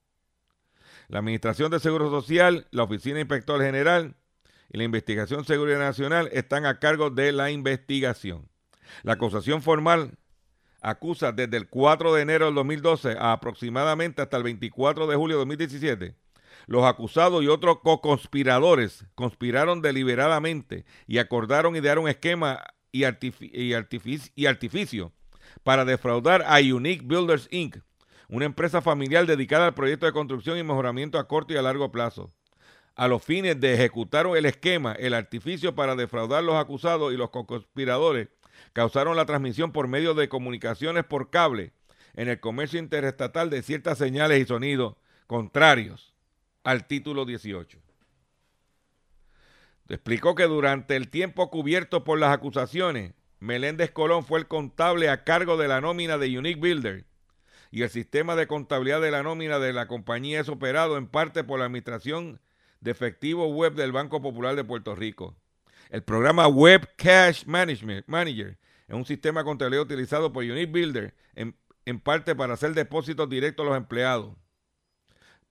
La 1.07 1.19
Administración 1.19 1.69
de 1.69 1.79
Seguro 1.79 2.09
Social, 2.09 2.67
la 2.71 2.83
Oficina 2.83 3.19
Inspector 3.19 3.61
General 3.61 4.15
y 4.69 4.77
la 4.77 4.85
Investigación 4.85 5.43
Seguridad 5.43 5.79
Nacional 5.79 6.29
están 6.31 6.65
a 6.65 6.79
cargo 6.79 7.09
de 7.09 7.33
la 7.33 7.51
investigación. 7.51 8.47
La 9.03 9.13
acusación 9.13 9.61
formal 9.61 10.17
acusa 10.81 11.31
desde 11.31 11.57
el 11.57 11.69
4 11.69 12.13
de 12.13 12.21
enero 12.21 12.45
del 12.47 12.55
2012 12.55 13.15
a 13.17 13.31
aproximadamente 13.33 14.21
hasta 14.21 14.37
el 14.37 14.43
24 14.43 15.07
de 15.07 15.15
julio 15.15 15.37
de 15.37 15.41
2017. 15.41 16.15
Los 16.67 16.83
acusados 16.83 17.43
y 17.43 17.47
otros 17.47 17.79
co-conspiradores 17.81 19.05
conspiraron 19.15 19.81
deliberadamente 19.81 20.85
y 21.07 21.19
acordaron 21.19 21.75
idear 21.75 21.99
un 21.99 22.09
esquema 22.09 22.63
y, 22.91 23.05
y, 23.05 23.75
y 24.35 24.45
artificio 24.45 25.11
para 25.63 25.85
defraudar 25.85 26.43
a 26.45 26.59
Unique 26.59 27.05
Builders 27.05 27.47
Inc., 27.51 27.77
una 28.29 28.45
empresa 28.45 28.81
familiar 28.81 29.25
dedicada 29.25 29.67
al 29.67 29.73
proyecto 29.73 30.05
de 30.05 30.13
construcción 30.13 30.57
y 30.57 30.63
mejoramiento 30.63 31.19
a 31.19 31.27
corto 31.27 31.53
y 31.53 31.57
a 31.57 31.61
largo 31.61 31.91
plazo. 31.91 32.31
A 32.95 33.07
los 33.07 33.23
fines 33.23 33.59
de 33.59 33.73
ejecutar 33.73 34.27
el 34.27 34.45
esquema, 34.45 34.93
el 34.93 35.13
artificio 35.13 35.75
para 35.75 35.95
defraudar 35.95 36.43
los 36.43 36.55
acusados 36.55 37.13
y 37.13 37.17
los 37.17 37.29
co-conspiradores 37.29 38.29
causaron 38.73 39.15
la 39.15 39.25
transmisión 39.25 39.71
por 39.71 39.87
medio 39.87 40.13
de 40.13 40.29
comunicaciones 40.29 41.03
por 41.03 41.29
cable 41.29 41.73
en 42.13 42.27
el 42.27 42.39
comercio 42.39 42.79
interestatal 42.79 43.49
de 43.49 43.61
ciertas 43.61 43.97
señales 43.97 44.41
y 44.41 44.45
sonidos 44.45 44.95
contrarios 45.27 46.13
al 46.63 46.87
título 46.87 47.25
18. 47.25 47.79
Explicó 49.89 50.35
que 50.35 50.43
durante 50.43 50.95
el 50.95 51.09
tiempo 51.09 51.49
cubierto 51.49 52.03
por 52.03 52.19
las 52.19 52.33
acusaciones, 52.33 53.13
Meléndez 53.39 53.91
Colón 53.91 54.23
fue 54.23 54.39
el 54.39 54.47
contable 54.47 55.09
a 55.09 55.23
cargo 55.23 55.57
de 55.57 55.67
la 55.67 55.81
nómina 55.81 56.17
de 56.17 56.37
Unique 56.37 56.59
Builder 56.59 57.05
y 57.71 57.81
el 57.81 57.89
sistema 57.89 58.35
de 58.35 58.47
contabilidad 58.47 59.01
de 59.01 59.11
la 59.11 59.23
nómina 59.23 59.57
de 59.59 59.73
la 59.73 59.87
compañía 59.87 60.41
es 60.41 60.49
operado 60.49 60.97
en 60.97 61.07
parte 61.07 61.43
por 61.43 61.59
la 61.59 61.65
Administración 61.65 62.39
de 62.81 62.91
Efectivo 62.91 63.47
Web 63.47 63.73
del 63.73 63.91
Banco 63.91 64.21
Popular 64.21 64.55
de 64.55 64.63
Puerto 64.63 64.95
Rico. 64.95 65.35
El 65.91 66.03
programa 66.03 66.47
Web 66.47 66.87
Cash 66.95 67.43
Manager 67.45 68.57
es 68.87 68.95
un 68.95 69.05
sistema 69.05 69.43
contabilidad 69.43 69.83
utilizado 69.83 70.31
por 70.31 70.45
Unit 70.45 70.71
Builder 70.71 71.13
en, 71.35 71.99
parte 71.99 72.33
para 72.33 72.53
hacer 72.53 72.73
depósitos 72.73 73.29
directos 73.29 73.65
a 73.65 73.69
los 73.69 73.77
empleados. 73.77 74.33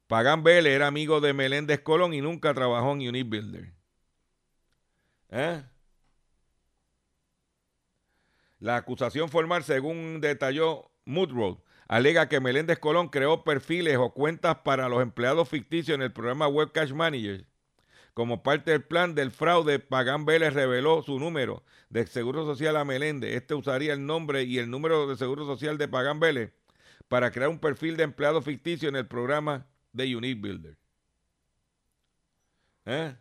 Pagan 0.06 0.42
Vélez 0.42 0.72
era 0.72 0.86
amigo 0.86 1.20
de 1.20 1.34
Meléndez 1.34 1.80
Colón 1.80 2.14
y 2.14 2.22
nunca 2.22 2.54
trabajó 2.54 2.92
en 2.92 3.06
Unit 3.06 3.28
Builder. 3.28 3.74
¿Eh? 5.28 5.62
La 8.60 8.76
acusación 8.76 9.28
formal, 9.28 9.62
según 9.62 10.22
detalló 10.22 10.90
Moodroad, 11.04 11.58
alega 11.86 12.30
que 12.30 12.40
Meléndez 12.40 12.78
Colón 12.78 13.08
creó 13.08 13.44
perfiles 13.44 13.98
o 13.98 14.14
cuentas 14.14 14.56
para 14.64 14.88
los 14.88 15.02
empleados 15.02 15.50
ficticios 15.50 15.96
en 15.96 16.02
el 16.02 16.12
programa 16.12 16.48
Web 16.48 16.72
Cash 16.72 16.92
Manager 16.92 17.49
como 18.14 18.42
parte 18.42 18.72
del 18.72 18.82
plan 18.84 19.14
del 19.14 19.30
fraude, 19.30 19.78
Pagán 19.78 20.24
Vélez 20.24 20.52
reveló 20.52 21.02
su 21.02 21.18
número 21.18 21.62
de 21.88 22.06
Seguro 22.06 22.44
Social 22.44 22.76
a 22.76 22.84
Meléndez. 22.84 23.34
Este 23.34 23.54
usaría 23.54 23.92
el 23.92 24.04
nombre 24.04 24.42
y 24.44 24.58
el 24.58 24.70
número 24.70 25.06
de 25.06 25.16
Seguro 25.16 25.46
Social 25.46 25.78
de 25.78 25.88
Pagán 25.88 26.20
Vélez 26.20 26.52
para 27.08 27.30
crear 27.30 27.50
un 27.50 27.58
perfil 27.58 27.96
de 27.96 28.04
empleado 28.04 28.42
ficticio 28.42 28.88
en 28.88 28.96
el 28.96 29.06
programa 29.06 29.66
de 29.92 30.14
Unique 30.14 30.40
Builder. 30.40 30.76
¿Eh? 32.86 33.16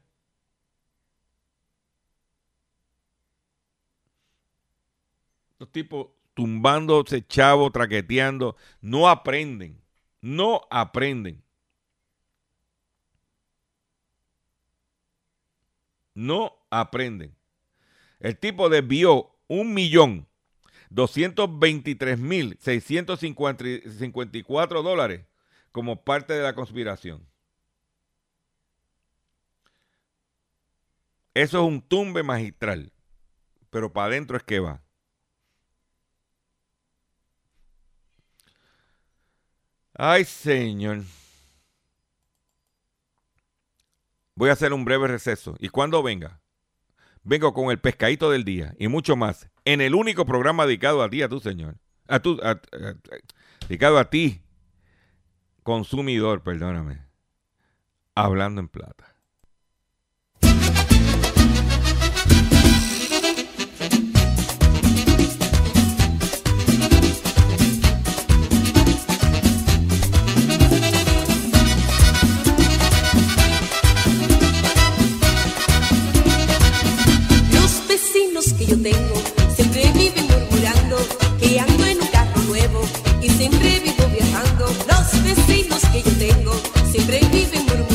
Los 5.60 5.72
tipos 5.72 6.08
tumbándose 6.34 7.26
chavo, 7.28 7.70
traqueteando, 7.72 8.56
no 8.82 9.10
aprenden, 9.10 9.82
no 10.22 10.62
aprenden. 10.70 11.44
No 16.20 16.54
aprenden. 16.70 17.34
El 18.20 18.38
tipo 18.38 18.68
desvió 18.68 19.32
un 19.48 19.74
millón 19.74 20.28
mil 22.20 22.58
cuatro 24.44 24.84
dólares 24.84 25.26
como 25.72 26.04
parte 26.04 26.34
de 26.34 26.44
la 26.44 26.54
conspiración. 26.54 27.26
Eso 31.34 31.60
es 31.60 31.64
un 31.64 31.82
tumbe 31.82 32.22
magistral, 32.22 32.92
pero 33.70 33.94
para 33.94 34.08
adentro 34.08 34.36
es 34.36 34.44
que 34.44 34.60
va. 34.60 34.82
Ay, 39.94 40.26
señor. 40.26 41.04
Voy 44.40 44.50
a 44.50 44.54
hacer 44.54 44.72
un 44.72 44.86
breve 44.86 45.10
receso 45.10 45.58
y 45.60 45.68
cuando 45.68 46.02
venga, 46.02 46.40
vengo 47.24 47.54
con 47.54 47.72
el 47.72 47.80
pescadito 47.82 48.32
del 48.32 48.46
día 48.46 48.74
y 48.80 48.88
mucho 48.88 49.18
más 49.18 49.50
en 49.66 49.82
el 49.82 49.94
único 49.94 50.26
programa 50.26 50.66
dedicado 50.66 51.04
a 51.04 51.10
ti, 51.10 51.22
a 51.22 51.28
tu 51.28 51.42
señor. 51.42 51.76
A 52.08 52.22
tu, 52.22 52.40
dedicado 53.68 54.00
a 54.00 54.10
ti, 54.10 54.42
consumidor, 55.64 56.42
perdóname. 56.42 57.02
Hablando 58.16 58.62
en 58.62 58.70
plata. 58.70 59.14
que 78.60 78.66
yo 78.66 78.78
tengo. 78.82 79.16
Siempre 79.56 79.90
viven 79.94 80.28
murmurando 80.28 80.98
que 81.40 81.60
ando 81.60 81.86
en 81.86 82.02
un 82.02 82.08
carro 82.08 82.42
nuevo 82.44 82.82
y 83.22 83.30
siempre 83.30 83.80
vivo 83.80 84.06
viajando. 84.12 84.66
Los 84.88 85.24
vecinos 85.24 85.82
que 85.94 86.04
yo 86.04 86.12
tengo 86.18 86.54
siempre 86.92 87.20
viven 87.32 87.64
murmurando. 87.64 87.89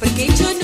porque 0.00 0.26
yo 0.36 0.61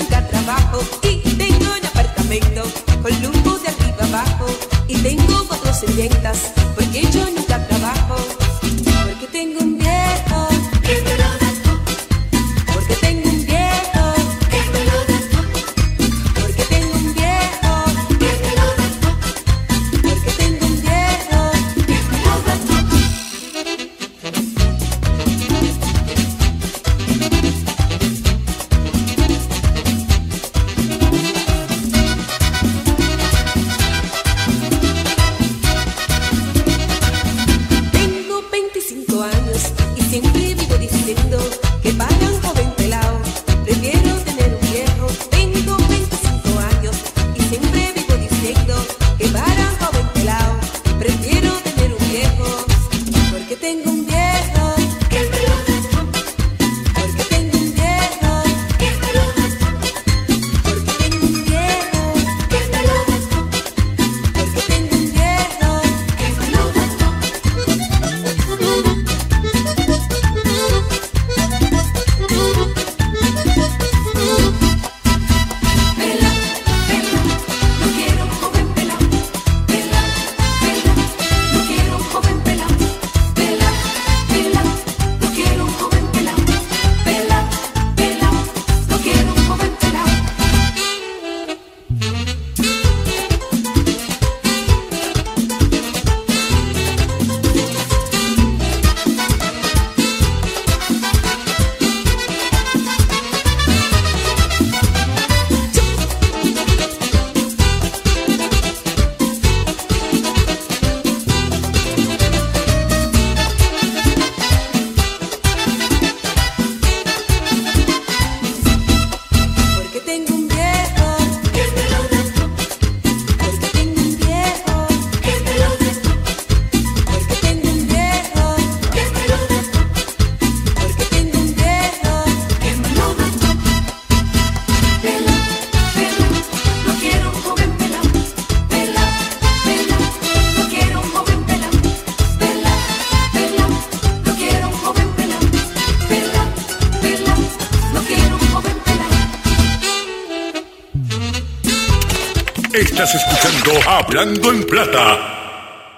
Hablando 154.09 154.51
en 154.51 154.63
Plata. 154.63 155.93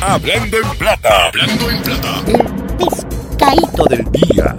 Hablando 0.00 0.56
en 0.56 0.76
Plata. 0.76 1.28
Hablando 1.28 1.70
en 1.70 1.82
Plata. 1.84 2.24
pescadito 3.38 3.84
del 3.84 4.10
día. 4.10 4.56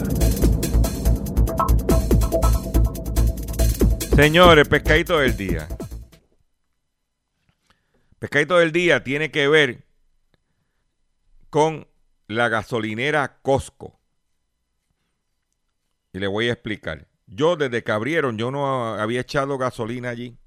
Señores, 4.15 4.65
pescadito 4.69 5.19
del 5.19 5.35
día. 5.35 5.67
Pescadito 8.17 8.59
del 8.59 8.71
día 8.71 9.03
tiene 9.03 9.29
que 9.29 9.49
ver 9.49 9.83
con 11.49 11.85
la 12.27 12.47
gasolinera 12.47 13.39
Costco. 13.41 13.99
Y 16.13 16.19
le 16.19 16.27
voy 16.27 16.47
a 16.47 16.53
explicar. 16.53 17.09
Yo 17.27 17.57
desde 17.57 17.83
que 17.83 17.91
abrieron, 17.91 18.37
yo 18.37 18.51
no 18.51 18.95
había 18.95 19.19
echado 19.19 19.57
gasolina 19.57 20.11
allí. 20.11 20.37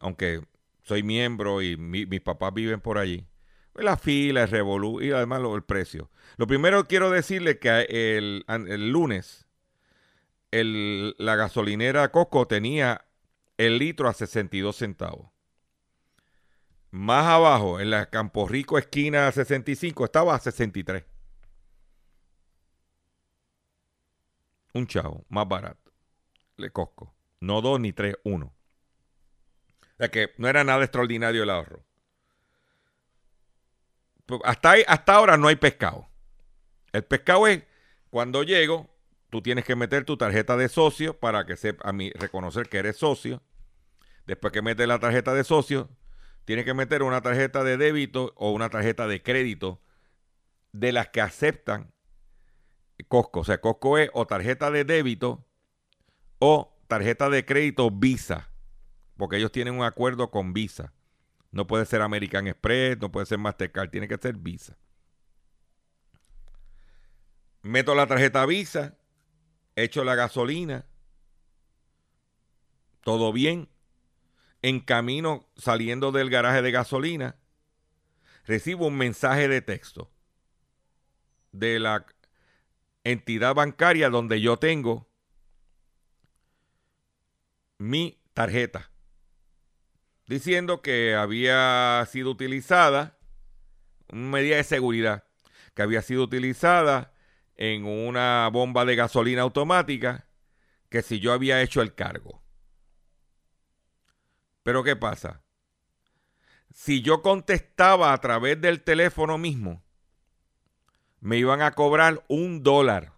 Aunque 0.00 0.42
soy 0.82 1.02
miembro 1.02 1.62
y 1.62 1.76
mi- 1.76 2.06
mis 2.06 2.20
papás 2.20 2.54
viven 2.54 2.80
por 2.80 2.98
allí. 2.98 3.26
Pues 3.72 3.84
la 3.84 3.96
fila, 3.96 4.42
el 4.44 4.48
revolú 4.50 5.00
y 5.02 5.10
además 5.12 5.40
el 5.56 5.62
precio. 5.62 6.10
Lo 6.36 6.46
primero 6.46 6.86
quiero 6.86 7.10
decirle 7.10 7.58
que 7.58 7.86
el, 8.18 8.44
lunes 8.92 9.46
la 11.18 11.36
gasolinera 11.36 12.10
Coco 12.10 12.46
tenía 12.46 13.04
el 13.56 13.78
litro 13.78 14.08
a 14.08 14.14
62 14.14 14.76
centavos. 14.76 15.30
Más 16.90 17.24
abajo, 17.26 17.80
en 17.80 17.88
la 17.88 18.10
Campo 18.10 18.46
Rico 18.46 18.76
esquina 18.76 19.32
65, 19.32 20.04
estaba 20.04 20.34
a 20.34 20.38
63. 20.38 21.04
Un 24.74 24.86
chavo, 24.86 25.24
más 25.28 25.46
barato. 25.46 25.92
Le 26.58 26.70
Costco. 26.70 27.14
No 27.40 27.62
dos 27.62 27.80
ni 27.80 27.92
tres, 27.94 28.16
uno. 28.24 28.54
Sea 29.98 30.10
que 30.10 30.32
no 30.38 30.48
era 30.48 30.64
nada 30.64 30.82
extraordinario 30.84 31.42
el 31.42 31.50
ahorro. 31.50 31.84
Pues 34.26 34.40
Hasta, 34.44 34.74
hasta 34.86 35.14
ahora 35.14 35.36
no 35.36 35.48
hay 35.48 35.56
pescado. 35.56 36.08
El 36.92 37.04
pescado 37.04 37.46
es 37.46 37.64
cuando 38.10 38.42
llego, 38.42 38.88
tú 39.30 39.42
tienes 39.42 39.64
que 39.64 39.76
meter 39.76 40.04
tu 40.04 40.16
tarjeta 40.16 40.56
de 40.56 40.68
socio 40.68 41.18
para 41.18 41.44
que 41.46 41.56
sepa 41.56 41.88
a 41.88 41.92
mí 41.92 42.10
reconocer 42.14 42.68
que 42.68 42.78
eres 42.78 42.96
socio. 42.96 43.42
Después 44.26 44.52
que 44.52 44.62
metes 44.62 44.86
la 44.86 44.98
tarjeta 44.98 45.34
de 45.34 45.44
socio, 45.44 45.88
tienes 46.44 46.64
que 46.64 46.74
meter 46.74 47.02
una 47.02 47.20
tarjeta 47.20 47.64
de 47.64 47.76
débito 47.76 48.32
o 48.36 48.52
una 48.52 48.68
tarjeta 48.70 49.06
de 49.06 49.22
crédito 49.22 49.82
de 50.72 50.92
las 50.92 51.08
que 51.08 51.20
aceptan 51.20 51.92
Costco. 53.08 53.40
O 53.40 53.44
sea, 53.44 53.60
Costco 53.60 53.98
es 53.98 54.10
o 54.12 54.26
tarjeta 54.26 54.70
de 54.70 54.84
débito 54.84 55.46
o 56.38 56.76
tarjeta 56.88 57.30
de 57.30 57.44
crédito 57.44 57.90
Visa. 57.90 58.50
Porque 59.18 59.36
ellos 59.36 59.52
tienen 59.52 59.74
un 59.74 59.84
acuerdo 59.84 60.30
con 60.30 60.54
Visa. 60.54 60.94
No 61.50 61.66
puede 61.66 61.84
ser 61.86 62.02
American 62.02 62.46
Express, 62.46 62.98
no 63.00 63.10
puede 63.10 63.26
ser 63.26 63.38
Mastercard, 63.38 63.90
tiene 63.90 64.06
que 64.06 64.16
ser 64.16 64.36
Visa. 64.36 64.78
Meto 67.62 67.96
la 67.96 68.06
tarjeta 68.06 68.46
Visa, 68.46 68.96
echo 69.74 70.04
la 70.04 70.14
gasolina, 70.14 70.86
todo 73.02 73.32
bien. 73.32 73.68
En 74.62 74.80
camino 74.80 75.48
saliendo 75.56 76.12
del 76.12 76.30
garaje 76.30 76.62
de 76.62 76.70
gasolina, 76.70 77.36
recibo 78.44 78.86
un 78.86 78.96
mensaje 78.96 79.48
de 79.48 79.62
texto 79.62 80.10
de 81.52 81.80
la 81.80 82.06
entidad 83.02 83.54
bancaria 83.54 84.10
donde 84.10 84.40
yo 84.40 84.58
tengo 84.58 85.08
mi 87.78 88.20
tarjeta 88.34 88.90
diciendo 90.28 90.82
que 90.82 91.14
había 91.14 92.06
sido 92.10 92.30
utilizada, 92.30 93.18
una 94.12 94.28
medida 94.28 94.56
de 94.56 94.64
seguridad, 94.64 95.24
que 95.74 95.82
había 95.82 96.02
sido 96.02 96.22
utilizada 96.22 97.12
en 97.56 97.86
una 97.86 98.48
bomba 98.52 98.84
de 98.84 98.94
gasolina 98.94 99.42
automática, 99.42 100.28
que 100.90 101.02
si 101.02 101.18
yo 101.18 101.32
había 101.32 101.62
hecho 101.62 101.82
el 101.82 101.94
cargo. 101.94 102.42
Pero 104.62 104.84
¿qué 104.84 104.96
pasa? 104.96 105.42
Si 106.72 107.00
yo 107.00 107.22
contestaba 107.22 108.12
a 108.12 108.20
través 108.20 108.60
del 108.60 108.82
teléfono 108.82 109.38
mismo, 109.38 109.82
me 111.20 111.38
iban 111.38 111.62
a 111.62 111.72
cobrar 111.72 112.24
un 112.28 112.62
dólar 112.62 113.12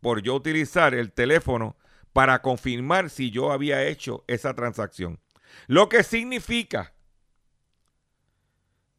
por 0.00 0.22
yo 0.22 0.34
utilizar 0.34 0.94
el 0.94 1.12
teléfono 1.12 1.76
para 2.12 2.42
confirmar 2.42 3.10
si 3.10 3.30
yo 3.30 3.52
había 3.52 3.86
hecho 3.86 4.24
esa 4.26 4.54
transacción. 4.54 5.20
Lo 5.66 5.88
que 5.88 6.02
significa 6.02 6.92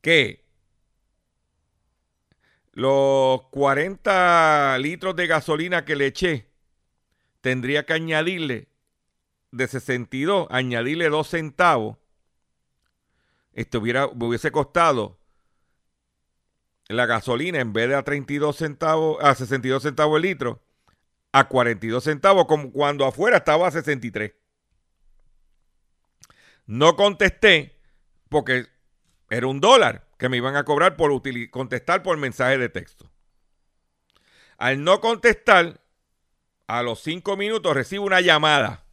que 0.02 0.44
los 2.74 3.42
40 3.52 4.78
litros 4.80 5.16
de 5.16 5.28
gasolina 5.28 5.86
que 5.86 5.96
le 5.96 6.08
eché, 6.08 6.48
tendría 7.42 7.86
que 7.86 7.94
añadirle 7.94 8.70
de 9.52 9.68
62, 9.68 10.48
añadirle 10.50 11.10
2 11.10 11.28
centavos. 11.28 11.98
Esto 13.54 13.80
hubiera, 13.80 14.08
me 14.08 14.26
hubiese 14.28 14.52
costado 14.52 15.20
la 16.88 17.06
gasolina 17.06 17.60
en 17.60 17.74
vez 17.74 17.90
de 17.90 17.96
a 17.96 18.04
32 18.04 18.56
centavos, 18.56 19.18
a 19.22 19.36
62 19.36 19.84
centavos 19.84 20.18
el 20.18 20.24
litro, 20.24 20.62
a 21.32 21.48
42 21.48 22.04
centavos, 22.04 22.46
como 22.46 22.72
cuando 22.72 23.06
afuera 23.06 23.38
estaba 23.38 23.68
a 23.68 23.72
63. 23.72 24.34
No 26.72 26.96
contesté 26.96 27.78
porque 28.30 28.66
era 29.30 29.46
un 29.46 29.60
dólar 29.60 30.08
que 30.18 30.30
me 30.30 30.38
iban 30.38 30.56
a 30.56 30.64
cobrar 30.64 30.96
por 30.96 31.12
contestar 31.50 32.02
por 32.02 32.16
mensaje 32.16 32.58
de 32.58 32.70
texto. 32.70 33.12
Al 34.58 34.82
no 34.82 35.02
contestar, 35.02 35.82
a 36.68 36.82
los 36.82 37.02
cinco 37.02 37.36
minutos 37.36 37.76
recibo 37.76 38.06
una 38.06 38.22
llamada 38.22 38.86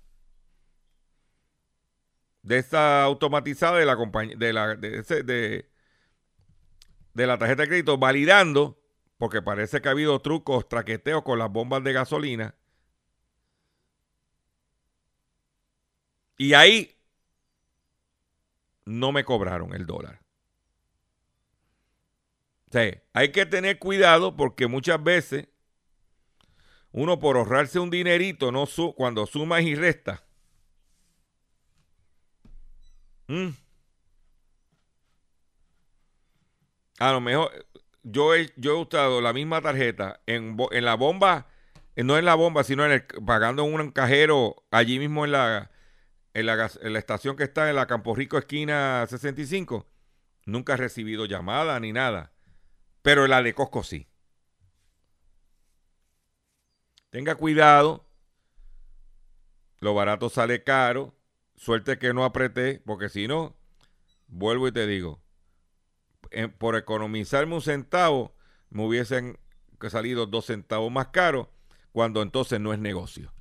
de 2.43 2.59
esta 2.59 3.05
automatizada 3.05 3.79
de 3.79 3.87
la 3.87 3.95
compañía 3.95 4.35
de 4.37 4.53
la 4.53 4.75
de, 4.75 5.71
de 7.15 7.27
la 7.29 7.39
tarjeta 7.39 7.63
de 7.63 7.69
crédito 7.69 7.97
validando 7.97 8.83
porque 9.19 9.41
parece 9.41 9.81
que 9.81 9.87
ha 9.87 9.93
habido 9.93 10.21
trucos, 10.21 10.69
traqueteos 10.69 11.23
con 11.23 11.39
las 11.39 11.53
bombas 11.53 11.85
de 11.85 11.93
gasolina. 11.93 12.57
Y 16.37 16.55
ahí 16.55 16.98
no 18.89 19.13
me 19.13 19.25
cobraron 19.25 19.75
el 19.75 19.87
dólar. 19.87 20.21
O 22.69 22.71
hay 23.13 23.33
que 23.33 23.47
tener 23.47 23.79
cuidado 23.79 24.37
porque 24.37 24.67
muchas 24.67 25.03
veces 25.03 25.49
uno 26.91 27.19
por 27.19 27.37
ahorrarse 27.37 27.79
un 27.79 27.91
dinerito, 27.91 28.51
no 28.51 28.67
cuando 28.97 29.27
sumas 29.27 29.63
y 29.63 29.75
resta. 29.75 30.25
Mm, 33.29 33.49
a 36.99 37.13
lo 37.13 37.21
mejor 37.21 37.67
yo 38.03 38.35
he, 38.35 38.51
yo 38.57 38.73
he 38.73 38.81
usado 38.81 39.21
la 39.21 39.35
misma 39.35 39.61
tarjeta 39.61 40.21
en, 40.27 40.57
en 40.71 40.85
la 40.85 40.95
bomba, 40.95 41.47
no 41.95 42.17
en 42.17 42.25
la 42.25 42.35
bomba, 42.35 42.65
sino 42.65 42.87
en 42.87 42.93
el, 42.93 43.07
pagando 43.27 43.65
en 43.65 43.75
un 43.75 43.91
cajero 43.91 44.65
allí 44.71 44.99
mismo 44.99 45.27
en 45.27 45.33
la, 45.33 45.71
en 46.35 46.47
la, 46.47 46.71
en 46.81 46.97
estación 46.97 47.37
que 47.37 47.45
está 47.45 47.69
en 47.69 47.77
la 47.77 47.87
Campo 47.87 48.15
Rico 48.15 48.39
esquina 48.39 49.07
65. 49.09 49.87
Nunca 50.47 50.75
he 50.75 50.77
recibido 50.77 51.27
llamada 51.27 51.79
ni 51.81 51.93
nada. 51.93 52.33
Pero 53.03 53.27
la 53.27 53.43
de 53.43 53.55
Costco 53.55 53.83
sí. 53.83 54.09
Tenga 57.11 57.35
cuidado. 57.35 58.07
Lo 59.81 59.95
barato 59.95 60.29
sale 60.29 60.65
caro. 60.65 61.15
Suerte 61.57 61.99
que 61.99 62.15
no 62.15 62.25
apreté, 62.25 62.81
porque 62.87 63.09
si 63.09 63.27
no, 63.27 63.57
vuelvo 64.29 64.69
y 64.69 64.73
te 64.73 64.87
digo, 64.87 65.21
por 66.59 66.77
economizarme 66.77 67.57
un 67.57 67.63
centavo, 67.63 68.37
me 68.71 68.85
hubiesen 68.85 69.39
salido 69.89 70.27
dos 70.27 70.47
centavos 70.47 70.93
más 70.93 71.09
caro, 71.09 71.51
cuando 71.91 72.23
entonces 72.23 72.61
no 72.61 72.73
es 72.73 72.79
negocio. 72.79 73.33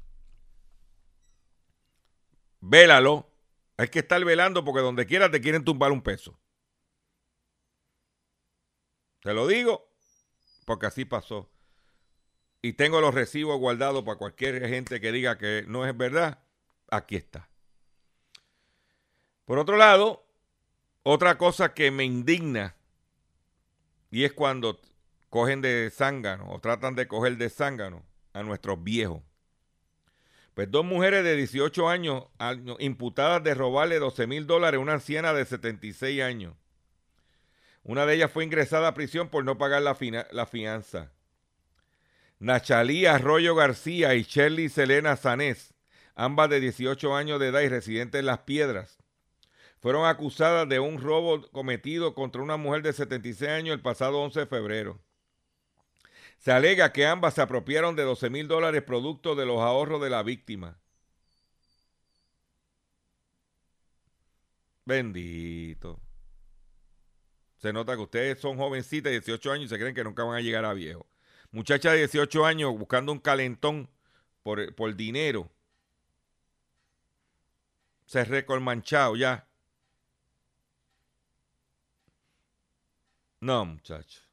Vélalo. 2.61 3.29
Hay 3.77 3.89
que 3.89 3.99
estar 3.99 4.23
velando 4.25 4.65
porque 4.65 4.81
donde 4.81 5.05
quiera 5.05 5.29
te 5.29 5.39
quieren 5.39 5.63
tumbar 5.63 5.91
un 5.91 6.01
peso. 6.01 6.39
Te 9.21 9.33
lo 9.33 9.45
digo 9.45 9.89
porque 10.65 10.87
así 10.87 11.05
pasó. 11.05 11.49
Y 12.61 12.73
tengo 12.73 12.99
los 13.01 13.13
recibos 13.13 13.59
guardados 13.59 14.03
para 14.03 14.17
cualquier 14.17 14.67
gente 14.67 14.99
que 14.99 15.11
diga 15.11 15.37
que 15.37 15.63
no 15.67 15.85
es 15.85 15.95
verdad. 15.95 16.43
Aquí 16.89 17.15
está. 17.15 17.49
Por 19.45 19.59
otro 19.59 19.77
lado, 19.77 20.25
otra 21.03 21.37
cosa 21.37 21.73
que 21.73 21.91
me 21.91 22.03
indigna 22.03 22.75
y 24.11 24.23
es 24.23 24.33
cuando 24.33 24.79
cogen 25.29 25.61
de 25.61 25.91
zángano 25.93 26.51
o 26.51 26.59
tratan 26.59 26.95
de 26.95 27.07
coger 27.07 27.37
de 27.37 27.49
zángano 27.49 28.03
a 28.33 28.43
nuestros 28.43 28.83
viejos. 28.83 29.21
Pues 30.57 30.71
dos 30.71 30.83
mujeres 30.83 31.23
de 31.23 31.35
18 31.35 31.87
años, 31.87 32.23
imputadas 32.79 33.43
de 33.43 33.53
robarle 33.53 33.99
12 33.99 34.25
mil 34.25 34.47
dólares 34.47 34.79
a 34.79 34.81
una 34.81 34.93
anciana 34.93 35.31
de 35.31 35.45
76 35.45 36.19
años. 36.23 36.55
Una 37.83 38.07
de 38.07 38.15
ellas 38.15 38.31
fue 38.31 38.43
ingresada 38.43 38.87
a 38.87 38.95
prisión 38.95 39.29
por 39.29 39.45
no 39.45 39.59
pagar 39.59 39.83
la, 39.83 39.93
fianza. 40.47 41.11
Nachalí 42.39 43.05
Arroyo 43.05 43.53
García 43.53 44.15
y 44.15 44.23
Shirley 44.23 44.69
Selena 44.69 45.15
Sanés, 45.15 45.75
ambas 46.15 46.49
de 46.49 46.59
18 46.59 47.15
años 47.15 47.39
de 47.39 47.49
edad 47.49 47.61
y 47.61 47.69
residentes 47.69 48.17
en 48.17 48.25
Las 48.25 48.39
Piedras, 48.39 48.97
fueron 49.79 50.07
acusadas 50.07 50.67
de 50.67 50.79
un 50.79 50.99
robo 50.99 51.51
cometido 51.51 52.15
contra 52.15 52.41
una 52.41 52.57
mujer 52.57 52.81
de 52.81 52.93
76 52.93 53.47
años 53.51 53.75
el 53.75 53.81
pasado 53.81 54.17
11 54.21 54.39
de 54.39 54.47
febrero. 54.47 54.99
Se 56.37 56.51
alega 56.51 56.93
que 56.93 57.05
ambas 57.05 57.33
se 57.33 57.41
apropiaron 57.41 57.95
de 57.95 58.03
12 58.03 58.29
mil 58.29 58.47
dólares 58.47 58.83
producto 58.83 59.35
de 59.35 59.45
los 59.45 59.59
ahorros 59.59 60.01
de 60.01 60.09
la 60.09 60.23
víctima. 60.23 60.77
Bendito. 64.85 65.99
Se 67.57 67.73
nota 67.73 67.95
que 67.95 68.01
ustedes 68.01 68.39
son 68.39 68.57
jovencitas 68.57 69.11
de 69.11 69.19
18 69.19 69.51
años 69.51 69.65
y 69.65 69.69
se 69.69 69.79
creen 69.79 69.95
que 69.95 70.03
nunca 70.03 70.23
van 70.23 70.37
a 70.37 70.41
llegar 70.41 70.63
a 70.63 70.73
viejo. 70.73 71.07
Muchacha 71.51 71.91
de 71.91 71.97
18 71.99 72.45
años 72.45 72.77
buscando 72.77 73.11
un 73.11 73.19
calentón 73.19 73.89
por, 74.43 74.73
por 74.75 74.95
dinero. 74.95 75.51
Se 78.05 78.23
recolmanchado 78.23 79.15
ya. 79.15 79.47
No, 83.41 83.65
muchacho. 83.65 84.26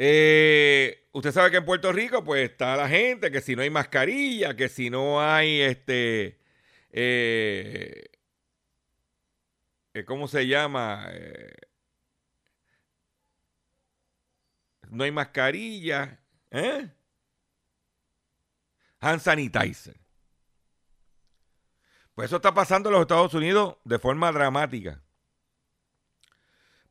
Eh, 0.00 1.08
usted 1.10 1.32
sabe 1.32 1.50
que 1.50 1.56
en 1.56 1.64
Puerto 1.64 1.90
Rico, 1.90 2.22
pues 2.22 2.48
está 2.48 2.76
la 2.76 2.88
gente 2.88 3.32
que 3.32 3.40
si 3.40 3.56
no 3.56 3.62
hay 3.62 3.70
mascarilla, 3.70 4.54
que 4.54 4.68
si 4.68 4.90
no 4.90 5.20
hay 5.20 5.60
este. 5.60 6.38
Eh, 6.92 8.04
¿cómo 10.06 10.28
se 10.28 10.46
llama? 10.46 11.08
Eh, 11.10 11.52
no 14.90 15.02
hay 15.02 15.10
mascarilla, 15.10 16.20
¿eh? 16.52 16.88
Hand 19.00 19.20
sanitizer. 19.20 19.96
Pues 22.14 22.26
eso 22.26 22.36
está 22.36 22.54
pasando 22.54 22.88
en 22.88 22.92
los 22.92 23.02
Estados 23.02 23.34
Unidos 23.34 23.78
de 23.84 23.98
forma 23.98 24.30
dramática. 24.30 25.02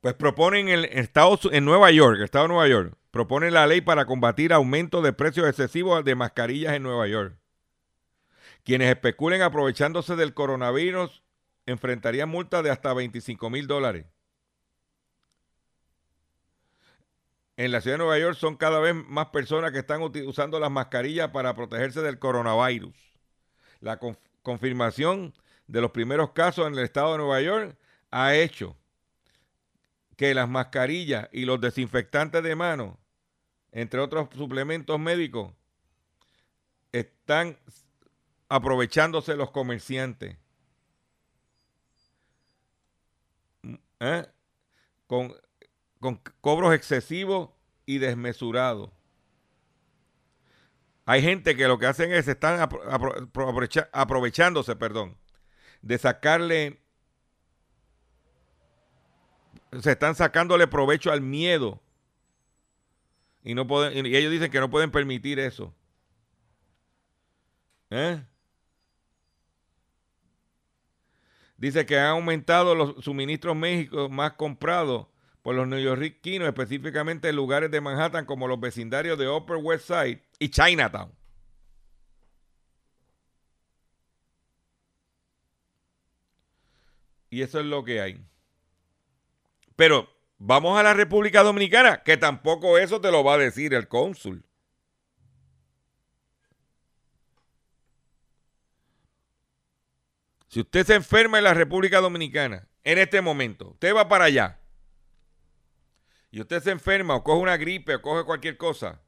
Pues 0.07 0.15
proponen 0.15 0.69
en, 0.69 0.85
en 0.85 1.65
Nueva 1.65 1.91
York, 1.91 2.15
el 2.15 2.23
Estado 2.23 2.45
de 2.45 2.53
Nueva 2.53 2.69
York, 2.69 2.95
propone 3.11 3.51
la 3.51 3.67
ley 3.67 3.81
para 3.81 4.05
combatir 4.05 4.53
aumento 4.53 5.01
de 5.01 5.11
precios 5.11 5.49
excesivos 5.49 6.01
de 6.05 6.15
mascarillas 6.15 6.75
en 6.75 6.83
Nueva 6.83 7.07
York. 7.07 7.37
Quienes 8.63 8.87
especulen 8.89 9.41
aprovechándose 9.41 10.15
del 10.15 10.33
coronavirus 10.33 11.23
enfrentaría 11.65 12.25
multa 12.25 12.63
de 12.63 12.69
hasta 12.69 12.93
25 12.93 13.49
mil 13.49 13.67
dólares. 13.67 14.05
En 17.57 17.73
la 17.73 17.81
ciudad 17.81 17.95
de 17.95 18.03
Nueva 18.05 18.17
York 18.17 18.37
son 18.37 18.55
cada 18.55 18.79
vez 18.79 18.95
más 18.95 19.25
personas 19.25 19.73
que 19.73 19.79
están 19.79 20.01
usando 20.01 20.57
las 20.57 20.71
mascarillas 20.71 21.31
para 21.31 21.53
protegerse 21.53 21.99
del 21.99 22.17
coronavirus. 22.17 22.95
La 23.81 23.99
confirmación 24.41 25.33
de 25.67 25.81
los 25.81 25.91
primeros 25.91 26.31
casos 26.31 26.65
en 26.65 26.75
el 26.75 26.85
estado 26.85 27.11
de 27.11 27.17
Nueva 27.17 27.41
York 27.41 27.77
ha 28.09 28.35
hecho 28.35 28.77
que 30.17 30.33
las 30.33 30.49
mascarillas 30.49 31.29
y 31.31 31.45
los 31.45 31.61
desinfectantes 31.61 32.43
de 32.43 32.55
mano, 32.55 32.99
entre 33.71 34.01
otros 34.01 34.27
suplementos 34.35 34.99
médicos, 34.99 35.53
están 36.91 37.57
aprovechándose 38.49 39.35
los 39.35 39.51
comerciantes. 39.51 40.37
¿eh? 43.99 44.25
con, 45.07 45.33
cobros 46.41 46.73
excesivos 46.73 47.49
y 47.85 47.97
desmesurados. 47.97 48.91
Hay 51.05 51.21
gente 51.21 51.55
que 51.55 51.67
lo 51.67 51.79
que 51.79 51.85
hacen 51.85 52.11
es 52.11 52.27
están 52.27 52.67
aprovechándose, 53.93 54.75
perdón, 54.75 55.17
de 55.81 55.97
sacarle, 55.97 56.81
se 59.81 59.91
están 59.91 60.15
sacándole 60.15 60.67
provecho 60.67 61.11
al 61.11 61.21
miedo 61.21 61.81
y 63.43 63.53
no 63.53 63.65
pueden, 63.65 64.05
y 64.05 64.15
ellos 64.15 64.31
dicen 64.31 64.51
que 64.51 64.59
no 64.59 64.69
pueden 64.69 64.91
permitir 64.91 65.39
eso. 65.39 65.73
¿Eh? 67.89 68.21
Dice 71.57 71.85
que 71.85 71.97
han 71.97 72.07
aumentado 72.07 72.75
los 72.75 73.03
suministros 73.03 73.55
México 73.55 74.09
más 74.09 74.33
comprados 74.33 75.07
por 75.41 75.55
los 75.55 75.65
neoyorquinos, 75.65 76.47
específicamente 76.47 77.29
en 77.29 77.37
lugares 77.37 77.71
de 77.71 77.79
Manhattan 77.79 78.25
como 78.25 78.49
los 78.49 78.59
vecindarios 78.59 79.17
de 79.17 79.29
Upper 79.29 79.55
West 79.55 79.87
Side 79.87 80.21
y 80.39 80.49
Chinatown. 80.49 81.11
Y 87.29 87.41
eso 87.41 87.59
es 87.61 87.65
lo 87.65 87.83
que 87.85 88.01
hay. 88.01 88.25
Pero 89.77 90.09
vamos 90.39 90.77
a 90.77 90.83
la 90.83 90.93
República 90.93 91.43
Dominicana, 91.43 92.03
que 92.03 92.17
tampoco 92.17 92.77
eso 92.77 92.99
te 92.99 93.11
lo 93.11 93.23
va 93.23 93.35
a 93.35 93.37
decir 93.37 93.73
el 93.73 93.87
cónsul. 93.87 94.43
Si 100.49 100.61
usted 100.61 100.85
se 100.85 100.95
enferma 100.95 101.37
en 101.37 101.43
la 101.43 101.53
República 101.53 102.01
Dominicana, 102.01 102.67
en 102.83 102.97
este 102.97 103.21
momento, 103.21 103.69
usted 103.69 103.95
va 103.95 104.09
para 104.09 104.25
allá, 104.25 104.59
y 106.31 106.41
usted 106.41 106.61
se 106.61 106.71
enferma 106.71 107.15
o 107.15 107.23
coge 107.23 107.41
una 107.41 107.57
gripe 107.57 107.95
o 107.95 108.01
coge 108.01 108.25
cualquier 108.25 108.57
cosa, 108.57 109.01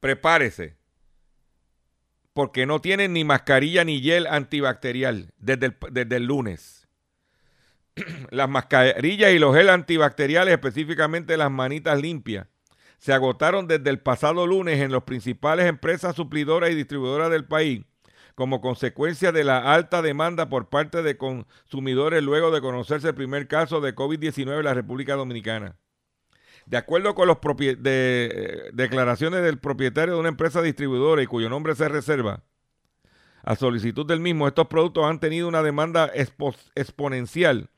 prepárese. 0.00 0.76
Porque 2.32 2.66
no 2.66 2.80
tienen 2.80 3.12
ni 3.12 3.24
mascarilla 3.24 3.84
ni 3.84 4.00
gel 4.00 4.26
antibacterial 4.26 5.34
desde 5.38 5.66
el, 5.66 5.76
desde 5.90 6.16
el 6.16 6.24
lunes. 6.24 6.77
las 8.30 8.48
mascarillas 8.48 9.32
y 9.32 9.38
los 9.38 9.54
gel 9.54 9.68
antibacteriales, 9.68 10.54
específicamente 10.54 11.36
las 11.36 11.50
manitas 11.50 12.00
limpias, 12.00 12.46
se 12.98 13.12
agotaron 13.12 13.68
desde 13.68 13.90
el 13.90 14.00
pasado 14.00 14.46
lunes 14.46 14.80
en 14.80 14.92
las 14.92 15.04
principales 15.04 15.66
empresas 15.66 16.16
suplidoras 16.16 16.70
y 16.70 16.74
distribuidoras 16.74 17.30
del 17.30 17.44
país 17.44 17.82
como 18.38 18.60
consecuencia 18.60 19.32
de 19.32 19.42
la 19.42 19.74
alta 19.74 20.00
demanda 20.00 20.48
por 20.48 20.68
parte 20.68 21.02
de 21.02 21.16
consumidores 21.16 22.22
luego 22.22 22.52
de 22.52 22.60
conocerse 22.60 23.08
el 23.08 23.16
primer 23.16 23.48
caso 23.48 23.80
de 23.80 23.96
COVID-19 23.96 24.58
en 24.58 24.64
la 24.64 24.74
República 24.74 25.16
Dominicana. 25.16 25.74
De 26.64 26.76
acuerdo 26.76 27.16
con 27.16 27.26
las 27.26 27.38
de, 27.80 28.70
declaraciones 28.74 29.42
del 29.42 29.58
propietario 29.58 30.14
de 30.14 30.20
una 30.20 30.28
empresa 30.28 30.62
distribuidora 30.62 31.20
y 31.20 31.26
cuyo 31.26 31.48
nombre 31.48 31.74
se 31.74 31.88
reserva, 31.88 32.44
a 33.42 33.56
solicitud 33.56 34.06
del 34.06 34.20
mismo, 34.20 34.46
estos 34.46 34.68
productos 34.68 35.06
han 35.06 35.18
tenido 35.18 35.48
una 35.48 35.64
demanda 35.64 36.08
exponencial, 36.76 37.70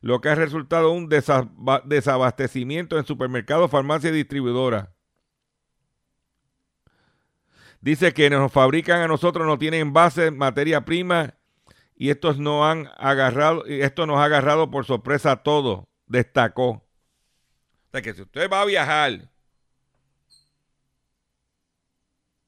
lo 0.00 0.20
que 0.20 0.28
ha 0.28 0.34
resultado 0.34 0.90
un 0.92 1.08
desabastecimiento 1.08 2.98
en 2.98 3.04
supermercados, 3.04 3.70
farmacias 3.70 4.12
y 4.12 4.16
distribuidoras. 4.16 4.88
Dice 7.80 8.12
que 8.12 8.28
nos 8.28 8.50
fabrican 8.50 9.00
a 9.02 9.08
nosotros 9.08 9.46
no 9.46 9.58
tienen 9.58 9.92
base, 9.92 10.30
materia 10.30 10.84
prima, 10.84 11.34
y 11.94 12.10
estos 12.10 12.38
no 12.38 12.68
han 12.68 12.88
agarrado, 12.96 13.64
esto 13.66 14.06
nos 14.06 14.18
ha 14.18 14.24
agarrado 14.24 14.70
por 14.70 14.84
sorpresa 14.84 15.32
a 15.32 15.42
todos, 15.42 15.84
destacó. 16.06 16.68
O 16.70 17.90
sea 17.90 18.02
que 18.02 18.14
si 18.14 18.22
usted 18.22 18.50
va 18.50 18.62
a 18.62 18.66
viajar 18.66 19.28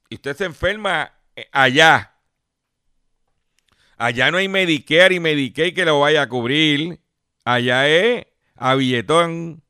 y 0.08 0.14
usted 0.16 0.36
se 0.36 0.44
enferma 0.44 1.14
eh, 1.34 1.48
allá, 1.50 2.14
allá 3.96 4.30
no 4.30 4.38
hay 4.38 4.48
Medicare 4.48 5.14
y 5.14 5.20
Medicaid 5.20 5.74
que 5.74 5.84
lo 5.84 6.00
vaya 6.00 6.22
a 6.22 6.28
cubrir. 6.28 7.00
Allá 7.50 7.88
es 7.88 8.26
a 8.54 8.76
billetón. 8.76 9.64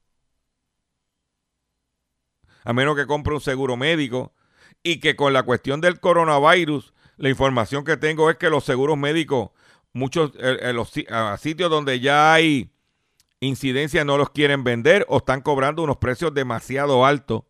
A 2.62 2.74
menos 2.74 2.95
que 2.95 3.07
compre 3.07 3.33
un 3.33 3.41
seguro 3.41 3.78
médico. 3.78 4.35
Y 4.83 5.01
que 5.01 5.16
con 5.16 5.33
la 5.33 5.45
cuestión 5.45 5.81
del 5.81 5.99
coronavirus, 5.99 6.93
la 7.16 7.31
información 7.31 7.85
que 7.85 7.97
tengo 7.97 8.28
es 8.28 8.37
que 8.37 8.51
los 8.51 8.64
seguros 8.64 8.99
médicos, 8.99 9.51
muchos 9.95 10.33
eh, 10.39 10.59
eh, 10.61 10.72
los 10.74 10.91
sitios 10.91 11.70
donde 11.70 12.01
ya 12.01 12.35
hay 12.35 12.70
incidencias 13.41 14.05
no 14.05 14.18
los 14.18 14.31
quieren 14.31 14.62
vender 14.62 15.07
o 15.09 15.18
están 15.18 15.41
cobrando 15.41 15.83
unos 15.83 15.97
precios 15.97 16.35
demasiado 16.35 17.07
altos. 17.07 17.45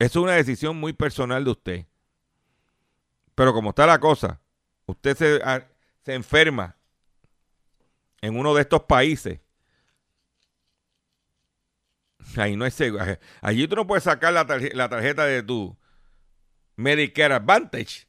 Es 0.00 0.16
una 0.16 0.32
decisión 0.32 0.76
muy 0.80 0.92
personal 0.92 1.44
de 1.44 1.50
usted. 1.52 1.91
Pero 3.34 3.52
como 3.52 3.70
está 3.70 3.86
la 3.86 3.98
cosa, 3.98 4.40
usted 4.86 5.16
se, 5.16 5.40
se 6.04 6.14
enferma 6.14 6.76
en 8.20 8.36
uno 8.36 8.54
de 8.54 8.62
estos 8.62 8.82
países. 8.84 9.40
Ahí 12.36 12.56
no 12.56 12.64
es 12.66 12.74
seguro. 12.74 13.04
Allí 13.40 13.66
tú 13.66 13.76
no 13.76 13.86
puedes 13.86 14.04
sacar 14.04 14.32
la, 14.32 14.46
la 14.74 14.88
tarjeta 14.88 15.24
de 15.24 15.42
tu 15.42 15.76
Medicare 16.76 17.34
Advantage 17.34 18.06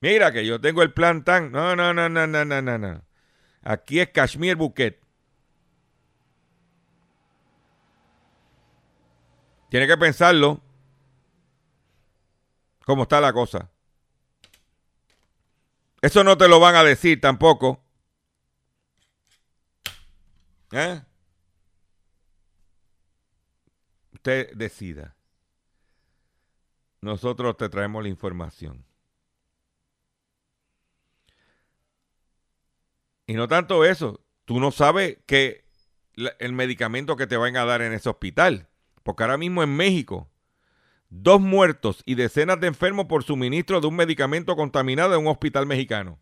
Mira 0.00 0.32
que 0.32 0.46
yo 0.46 0.60
tengo 0.60 0.82
el 0.82 0.92
plan 0.92 1.24
tan. 1.24 1.50
No, 1.50 1.74
no, 1.74 1.92
no, 1.92 2.08
no, 2.08 2.26
no, 2.26 2.44
no, 2.44 2.62
no, 2.62 2.78
no. 2.78 3.02
Aquí 3.62 4.00
es 4.00 4.08
Kashmir 4.10 4.56
Bouquet. 4.56 5.00
Tiene 9.70 9.86
que 9.86 9.96
pensarlo. 9.96 10.62
¿Cómo 12.86 13.02
está 13.02 13.20
la 13.20 13.32
cosa? 13.32 13.70
Eso 16.00 16.22
no 16.22 16.38
te 16.38 16.48
lo 16.48 16.60
van 16.60 16.76
a 16.76 16.84
decir 16.84 17.20
tampoco. 17.20 17.82
¿Eh? 20.72 21.00
Usted 24.12 24.52
decida. 24.54 25.16
Nosotros 27.00 27.56
te 27.56 27.68
traemos 27.68 28.02
la 28.02 28.08
información. 28.08 28.84
Y 33.26 33.34
no 33.34 33.46
tanto 33.46 33.84
eso, 33.84 34.24
tú 34.44 34.58
no 34.58 34.70
sabes 34.70 35.18
que 35.26 35.64
el 36.38 36.52
medicamento 36.52 37.16
que 37.16 37.26
te 37.26 37.36
van 37.36 37.56
a 37.56 37.64
dar 37.64 37.82
en 37.82 37.92
ese 37.92 38.08
hospital. 38.08 38.68
Porque 39.02 39.22
ahora 39.22 39.36
mismo 39.36 39.62
en 39.62 39.76
México, 39.76 40.30
dos 41.10 41.40
muertos 41.40 42.02
y 42.06 42.14
decenas 42.14 42.60
de 42.60 42.68
enfermos 42.68 43.06
por 43.06 43.24
suministro 43.24 43.80
de 43.80 43.86
un 43.86 43.96
medicamento 43.96 44.56
contaminado 44.56 45.14
en 45.14 45.20
un 45.20 45.28
hospital 45.28 45.66
mexicano. 45.66 46.18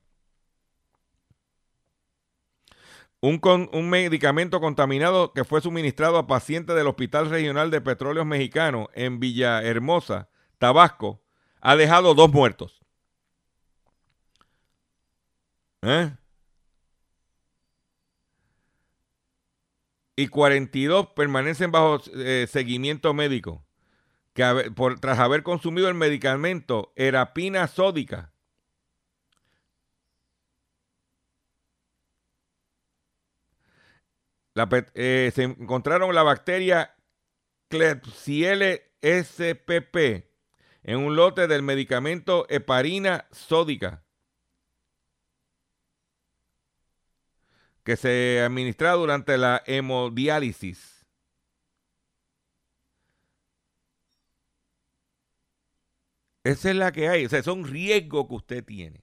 Un, 3.21 3.41
un, 3.73 3.91
medicamento 3.91 4.61
contaminado 4.61 5.33
que 5.33 5.45
fue 5.45 5.61
suministrado 5.61 6.19
a 6.19 6.27
pacientes 6.27 6.77
del 6.77 6.87
Hospital 6.87 7.31
Regional 7.31 7.71
de 7.71 7.81
Petróleos 7.81 8.27
Mexicano 8.27 8.89
en 8.95 9.19
Villahermosa, 9.19 10.29
Tabasco, 10.59 11.23
ha 11.61 11.75
dejado 11.77 12.15
dos 12.15 12.31
muertos. 12.31 12.81
¿Eh? 15.83 16.13
y 20.17 20.29
42 20.29 21.09
permanecen 21.09 21.71
bajo 21.71 22.01
eh, 22.15 22.47
seguimiento 22.51 23.13
médico 23.13 23.66
tras 25.01 25.19
haber 25.19 25.43
consumido 25.43 25.89
el 25.89 25.95
medicamento 25.95 26.93
erapina 26.95 27.67
sódica. 27.67 28.33
Eh, 34.95 35.33
se 35.35 35.43
encontraron 35.43 36.15
la 36.15 36.23
bacteria 36.23 36.95
Klebsiella 37.69 38.79
spp 39.03 40.31
en 40.83 40.99
un 40.99 41.17
lote 41.17 41.47
del 41.47 41.63
medicamento 41.63 42.47
heparina 42.49 43.27
sódica 43.33 44.05
que 47.83 47.97
se 47.97 48.43
administra 48.43 48.93
durante 48.93 49.37
la 49.37 49.63
hemodiálisis. 49.67 50.96
Esa 56.47 56.71
es 56.71 56.77
la 56.77 56.93
que 56.93 57.09
hay. 57.09 57.27
O 57.27 57.29
sea, 57.29 57.41
es 57.41 57.47
un 57.49 57.67
riesgo 57.67 58.29
que 58.29 58.35
usted 58.35 58.65
tiene. 58.65 59.03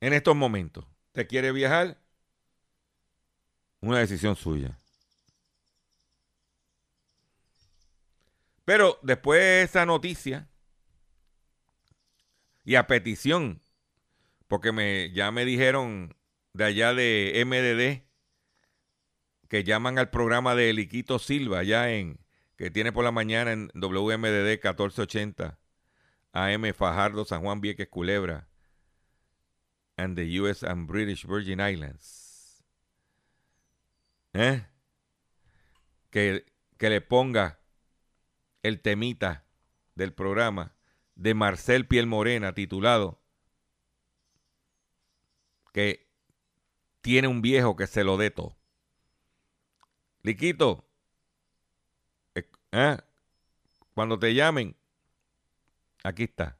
En 0.00 0.14
estos 0.14 0.34
momentos. 0.34 0.86
¿Usted 1.08 1.28
quiere 1.28 1.52
viajar? 1.52 2.00
Una 3.82 3.98
decisión 3.98 4.34
suya. 4.34 4.78
Pero 8.64 8.98
después 9.02 9.40
de 9.40 9.62
esa 9.64 9.84
noticia 9.84 10.48
y 12.64 12.76
a 12.76 12.86
petición 12.86 13.60
porque 14.48 14.72
me, 14.72 15.12
ya 15.12 15.30
me 15.32 15.44
dijeron 15.44 16.16
de 16.54 16.64
allá 16.64 16.94
de 16.94 17.42
MDD 17.44 18.08
que 19.48 19.64
llaman 19.64 19.98
al 19.98 20.08
programa 20.08 20.54
de 20.54 20.72
Liquito 20.72 21.18
Silva, 21.18 21.58
allá 21.58 21.92
en, 21.92 22.20
que 22.60 22.70
tiene 22.70 22.92
por 22.92 23.04
la 23.04 23.10
mañana 23.10 23.52
en 23.52 23.70
WMDD 23.72 24.60
1480, 24.62 25.58
AM 26.32 26.74
Fajardo, 26.74 27.24
San 27.24 27.40
Juan 27.40 27.62
Vieques, 27.62 27.88
Culebra, 27.88 28.48
and 29.96 30.14
the 30.14 30.38
US 30.42 30.62
and 30.62 30.86
British 30.86 31.24
Virgin 31.24 31.58
Islands. 31.58 32.62
¿Eh? 34.34 34.66
Que, 36.10 36.44
que 36.76 36.90
le 36.90 37.00
ponga 37.00 37.60
el 38.62 38.82
temita 38.82 39.46
del 39.94 40.12
programa 40.12 40.74
de 41.14 41.32
Marcel 41.32 41.86
Piel 41.86 42.06
Morena 42.06 42.52
titulado 42.52 43.22
que 45.72 46.10
tiene 47.00 47.26
un 47.26 47.40
viejo 47.40 47.74
que 47.74 47.86
se 47.86 48.04
lo 48.04 48.18
de 48.18 48.30
todo. 48.30 48.58
Liquito, 50.22 50.89
eh, 52.72 52.96
cuando 53.94 54.18
te 54.18 54.34
llamen, 54.34 54.76
aquí 56.04 56.24
está. 56.24 56.59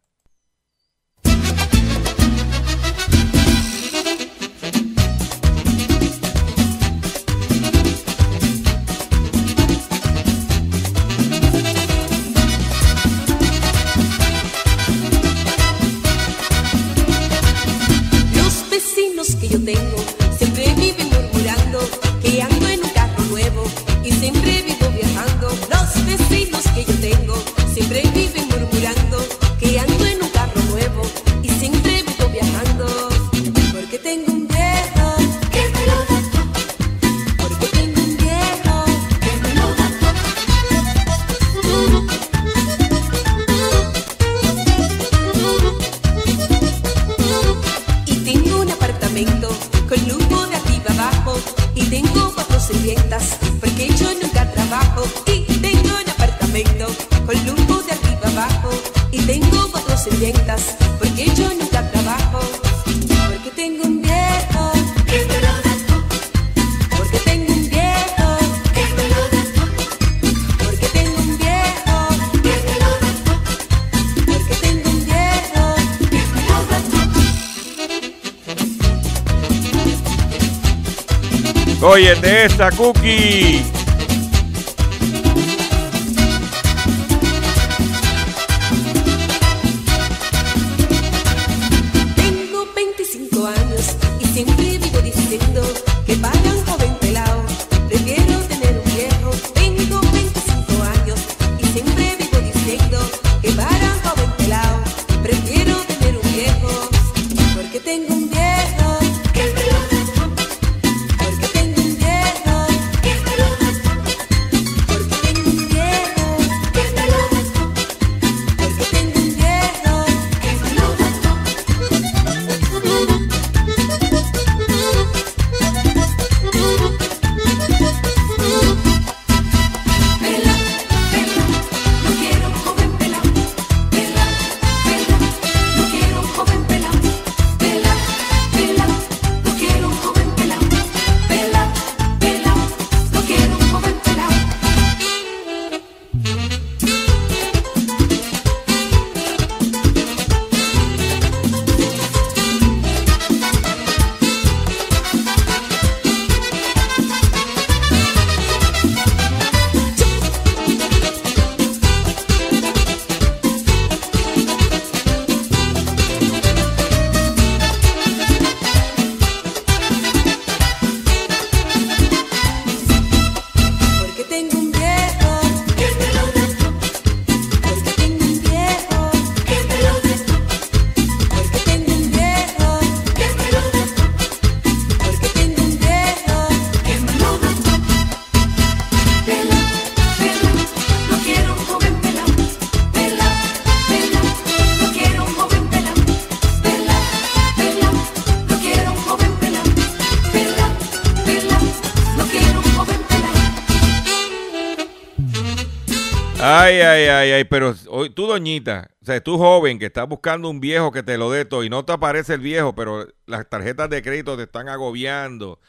Ay, 206.43 206.81
ay, 206.81 207.05
ay, 207.05 207.33
ay, 207.33 207.45
pero 207.45 207.75
hoy, 207.89 208.09
tú, 208.09 208.27
doñita, 208.27 208.89
o 209.03 209.05
sea, 209.05 209.23
tú 209.23 209.37
joven 209.37 209.79
que 209.79 209.87
estás 209.87 210.09
buscando 210.09 210.49
un 210.49 210.59
viejo 210.59 210.91
que 210.91 211.03
te 211.03 211.19
lo 211.19 211.31
dé 211.31 211.45
todo 211.45 211.65
y 211.65 211.69
no 211.69 211.85
te 211.85 211.93
aparece 211.93 212.33
el 212.33 212.41
viejo, 212.41 212.75
pero 212.75 213.07
las 213.27 213.47
tarjetas 213.47 213.91
de 213.91 214.01
crédito 214.01 214.39
te 214.39 214.45
están 214.45 214.71
agobiando, 214.71 215.61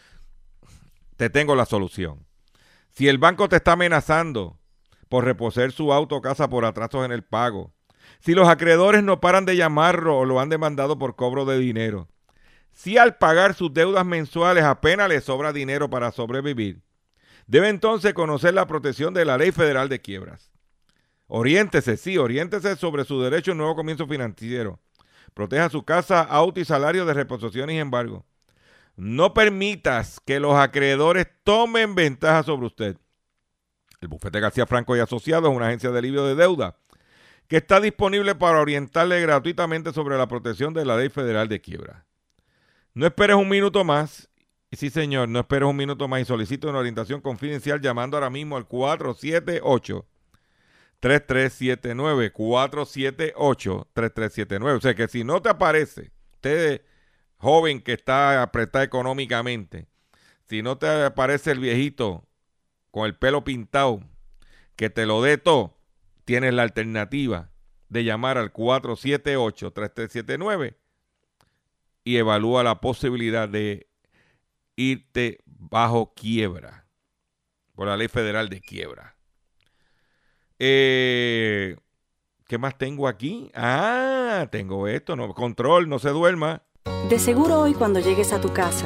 te 1.17 1.29
tengo 1.29 1.55
la 1.55 1.65
solución. 1.65 2.25
Si 2.89 3.09
el 3.09 3.17
banco 3.17 3.49
te 3.49 3.57
está 3.57 3.73
amenazando 3.73 4.59
por 5.09 5.25
reposer 5.25 5.73
su 5.73 5.91
auto 5.91 6.15
o 6.15 6.21
casa 6.21 6.49
por 6.49 6.63
atrasos 6.63 7.03
en 7.03 7.11
el 7.11 7.23
pago, 7.23 7.73
si 8.21 8.33
los 8.33 8.47
acreedores 8.47 9.03
no 9.03 9.19
paran 9.19 9.43
de 9.43 9.57
llamarlo 9.57 10.19
o 10.19 10.25
lo 10.25 10.39
han 10.39 10.47
demandado 10.47 10.97
por 10.97 11.17
cobro 11.17 11.43
de 11.43 11.59
dinero, 11.59 12.07
si 12.71 12.97
al 12.97 13.17
pagar 13.17 13.55
sus 13.55 13.73
deudas 13.73 14.05
mensuales 14.05 14.63
apenas 14.63 15.09
le 15.09 15.19
sobra 15.19 15.51
dinero 15.51 15.89
para 15.89 16.13
sobrevivir, 16.13 16.81
debe 17.45 17.67
entonces 17.67 18.13
conocer 18.13 18.53
la 18.53 18.67
protección 18.67 19.13
de 19.13 19.25
la 19.25 19.37
Ley 19.37 19.51
Federal 19.51 19.89
de 19.89 19.99
Quiebras. 19.99 20.50
Oriéntese, 21.33 21.95
sí, 21.95 22.17
oriéntese 22.17 22.75
sobre 22.75 23.05
su 23.05 23.21
derecho 23.21 23.51
a 23.51 23.53
un 23.53 23.59
nuevo 23.59 23.73
comienzo 23.73 24.05
financiero. 24.05 24.81
Proteja 25.33 25.69
su 25.69 25.85
casa, 25.85 26.19
auto 26.21 26.59
y 26.59 26.65
salario 26.65 27.05
de 27.05 27.13
reposiciones 27.13 27.73
y 27.73 27.79
embargo. 27.79 28.25
No 28.97 29.33
permitas 29.33 30.19
que 30.25 30.41
los 30.41 30.55
acreedores 30.55 31.27
tomen 31.45 31.95
ventaja 31.95 32.43
sobre 32.43 32.65
usted. 32.67 32.97
El 34.01 34.09
bufete 34.09 34.41
García 34.41 34.67
Franco 34.67 34.93
y 34.97 34.99
Asociados 34.99 35.49
es 35.49 35.55
una 35.55 35.67
agencia 35.67 35.89
de 35.91 35.99
alivio 35.99 36.25
de 36.25 36.35
deuda 36.35 36.75
que 37.47 37.55
está 37.55 37.79
disponible 37.79 38.35
para 38.35 38.59
orientarle 38.59 39.21
gratuitamente 39.21 39.93
sobre 39.93 40.17
la 40.17 40.27
protección 40.27 40.73
de 40.73 40.83
la 40.83 40.97
ley 40.97 41.07
federal 41.07 41.47
de 41.47 41.61
quiebra. 41.61 42.05
No 42.93 43.05
esperes 43.05 43.37
un 43.37 43.47
minuto 43.47 43.85
más. 43.85 44.29
Sí, 44.73 44.89
señor, 44.89 45.29
no 45.29 45.39
esperes 45.39 45.69
un 45.69 45.77
minuto 45.77 46.09
más 46.09 46.19
y 46.19 46.25
solicito 46.25 46.67
una 46.67 46.79
orientación 46.79 47.21
confidencial 47.21 47.79
llamando 47.79 48.17
ahora 48.17 48.29
mismo 48.29 48.57
al 48.57 48.67
478 48.67 50.05
3379 51.01 52.31
478 52.31 53.87
3379. 53.93 54.77
O 54.77 54.81
sea 54.81 54.95
que 54.95 55.07
si 55.07 55.23
no 55.23 55.41
te 55.41 55.49
aparece, 55.49 56.11
usted 56.33 56.83
joven 57.37 57.81
que 57.81 57.93
está 57.93 58.43
apretado 58.43 58.85
económicamente, 58.85 59.87
si 60.47 60.61
no 60.61 60.77
te 60.77 60.87
aparece 61.03 61.51
el 61.51 61.59
viejito 61.59 62.27
con 62.91 63.07
el 63.07 63.15
pelo 63.15 63.43
pintado, 63.43 64.03
que 64.75 64.89
te 64.89 65.05
lo 65.05 65.21
dé 65.21 65.37
todo, 65.37 65.77
tienes 66.23 66.53
la 66.53 66.63
alternativa 66.63 67.51
de 67.89 68.03
llamar 68.03 68.37
al 68.37 68.53
478-3379 68.53 70.75
y 72.03 72.17
evalúa 72.17 72.63
la 72.63 72.79
posibilidad 72.79 73.49
de 73.49 73.87
irte 74.75 75.39
bajo 75.45 76.13
quiebra 76.13 76.85
por 77.73 77.87
la 77.87 77.97
ley 77.97 78.07
federal 78.07 78.49
de 78.49 78.61
quiebra. 78.61 79.15
Eh, 80.63 81.75
¿Qué 82.47 82.59
más 82.59 82.77
tengo 82.77 83.07
aquí? 83.07 83.49
Ah, 83.55 84.47
tengo 84.51 84.87
esto, 84.87 85.15
no, 85.15 85.33
control, 85.33 85.89
no 85.89 85.97
se 85.97 86.09
duerma. 86.09 86.61
De 87.09 87.17
seguro 87.17 87.61
hoy 87.61 87.73
cuando 87.73 87.99
llegues 87.99 88.31
a 88.31 88.39
tu 88.39 88.53
casa, 88.53 88.85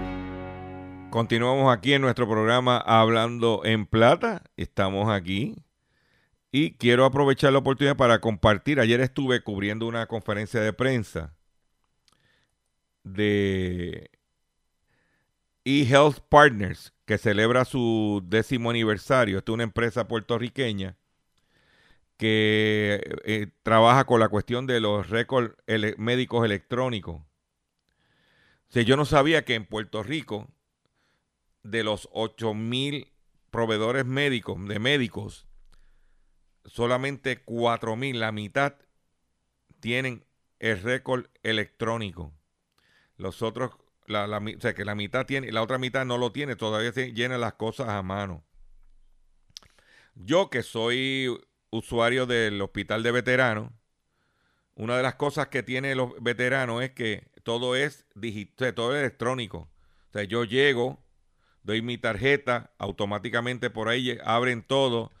Continuamos 1.11 1.75
aquí 1.75 1.91
en 1.91 2.01
nuestro 2.01 2.25
programa 2.25 2.77
Hablando 2.77 3.63
en 3.65 3.85
Plata. 3.85 4.43
Estamos 4.55 5.11
aquí. 5.11 5.57
Y 6.53 6.75
quiero 6.75 7.03
aprovechar 7.03 7.51
la 7.51 7.59
oportunidad 7.59 7.97
para 7.97 8.21
compartir. 8.21 8.79
Ayer 8.79 9.01
estuve 9.01 9.43
cubriendo 9.43 9.87
una 9.87 10.07
conferencia 10.07 10.61
de 10.61 10.71
prensa 10.71 11.35
de 13.03 14.09
eHealth 15.65 16.19
Partners, 16.29 16.93
que 17.03 17.17
celebra 17.17 17.65
su 17.65 18.23
décimo 18.25 18.69
aniversario. 18.69 19.37
Esta 19.37 19.51
es 19.51 19.53
una 19.53 19.63
empresa 19.63 20.07
puertorriqueña 20.07 20.95
que 22.15 23.01
eh, 23.25 23.47
trabaja 23.63 24.05
con 24.05 24.21
la 24.21 24.29
cuestión 24.29 24.65
de 24.65 24.79
los 24.79 25.09
récords 25.09 25.55
médicos 25.97 26.45
electrónicos. 26.45 27.21
O 28.73 28.79
yo 28.79 28.95
no 28.95 29.03
sabía 29.03 29.43
que 29.43 29.55
en 29.55 29.65
Puerto 29.65 30.03
Rico, 30.03 30.47
de 31.63 31.83
los 31.83 32.09
8 32.11 32.53
mil 32.53 33.11
proveedores 33.49 34.05
médicos, 34.05 34.57
de 34.67 34.79
médicos, 34.79 35.47
solamente 36.65 37.41
4 37.43 37.95
mil, 37.95 38.19
la 38.19 38.31
mitad, 38.31 38.75
tienen 39.79 40.25
el 40.59 40.81
récord 40.81 41.25
electrónico. 41.43 42.33
Los 43.17 43.41
otros, 43.41 43.71
la, 44.07 44.27
la 44.27 44.37
o 44.37 44.73
que 44.73 44.85
la 44.85 44.95
mitad 44.95 45.25
tiene, 45.25 45.51
la 45.51 45.61
otra 45.61 45.77
mitad 45.77 46.05
no 46.05 46.17
lo 46.17 46.31
tiene, 46.31 46.55
todavía 46.55 46.91
se 46.91 47.13
llenan 47.13 47.41
las 47.41 47.53
cosas 47.53 47.89
a 47.89 48.01
mano. 48.01 48.43
Yo 50.15 50.49
que 50.49 50.63
soy 50.63 51.29
usuario 51.69 52.25
del 52.25 52.61
hospital 52.61 53.03
de 53.03 53.11
veteranos, 53.11 53.71
una 54.75 54.97
de 54.97 55.03
las 55.03 55.15
cosas 55.15 55.47
que 55.47 55.63
tienen 55.63 55.97
los 55.97 56.11
veteranos 56.21 56.81
es 56.83 56.91
que 56.91 57.29
todo 57.43 57.75
es 57.75 58.05
digital, 58.15 58.73
todo 58.73 58.95
es 58.95 59.01
electrónico. 59.01 59.69
O 60.09 60.11
sea, 60.13 60.23
yo 60.23 60.43
llego, 60.43 61.03
doy 61.63 61.81
mi 61.81 61.97
tarjeta, 61.97 62.71
automáticamente 62.77 63.69
por 63.69 63.89
ahí 63.89 64.17
abren 64.23 64.63
todo, 64.63 65.11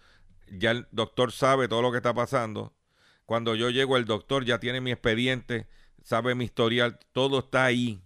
ya 0.47 0.71
el 0.71 0.87
doctor 0.91 1.31
sabe 1.31 1.67
todo 1.67 1.81
lo 1.81 1.91
que 1.91 1.97
está 1.97 2.13
pasando. 2.13 2.73
Cuando 3.25 3.55
yo 3.55 3.69
llego, 3.69 3.97
el 3.97 4.05
doctor 4.05 4.43
ya 4.43 4.59
tiene 4.59 4.81
mi 4.81 4.91
expediente, 4.91 5.67
sabe 6.03 6.35
mi 6.35 6.45
historial, 6.45 6.99
todo 7.13 7.39
está 7.39 7.65
ahí. 7.65 8.03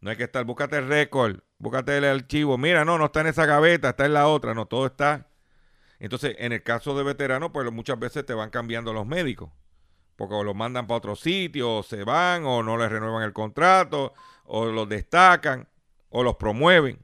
No 0.00 0.10
hay 0.10 0.16
que 0.16 0.24
estar, 0.24 0.44
búscate 0.44 0.78
el 0.78 0.88
récord, 0.88 1.40
búscate 1.58 1.98
el 1.98 2.04
archivo. 2.04 2.56
Mira, 2.58 2.84
no, 2.84 2.96
no 2.98 3.06
está 3.06 3.20
en 3.20 3.28
esa 3.28 3.46
gaveta, 3.46 3.90
está 3.90 4.06
en 4.06 4.14
la 4.14 4.28
otra, 4.28 4.54
no, 4.54 4.66
todo 4.66 4.86
está. 4.86 5.26
Entonces, 5.98 6.36
en 6.38 6.52
el 6.52 6.62
caso 6.62 6.96
de 6.96 7.02
veteranos, 7.02 7.50
pues 7.52 7.70
muchas 7.72 7.98
veces 7.98 8.24
te 8.24 8.34
van 8.34 8.50
cambiando 8.50 8.92
los 8.92 9.06
médicos. 9.06 9.50
Porque 10.16 10.34
o 10.34 10.44
los 10.44 10.54
mandan 10.54 10.86
para 10.86 10.98
otro 10.98 11.16
sitio, 11.16 11.76
o 11.76 11.82
se 11.82 12.04
van, 12.04 12.44
o 12.46 12.62
no 12.62 12.78
les 12.78 12.90
renuevan 12.90 13.22
el 13.22 13.32
contrato, 13.32 14.14
o 14.44 14.66
los 14.66 14.88
destacan, 14.88 15.68
o 16.18 16.22
los 16.24 16.36
promueven. 16.36 16.98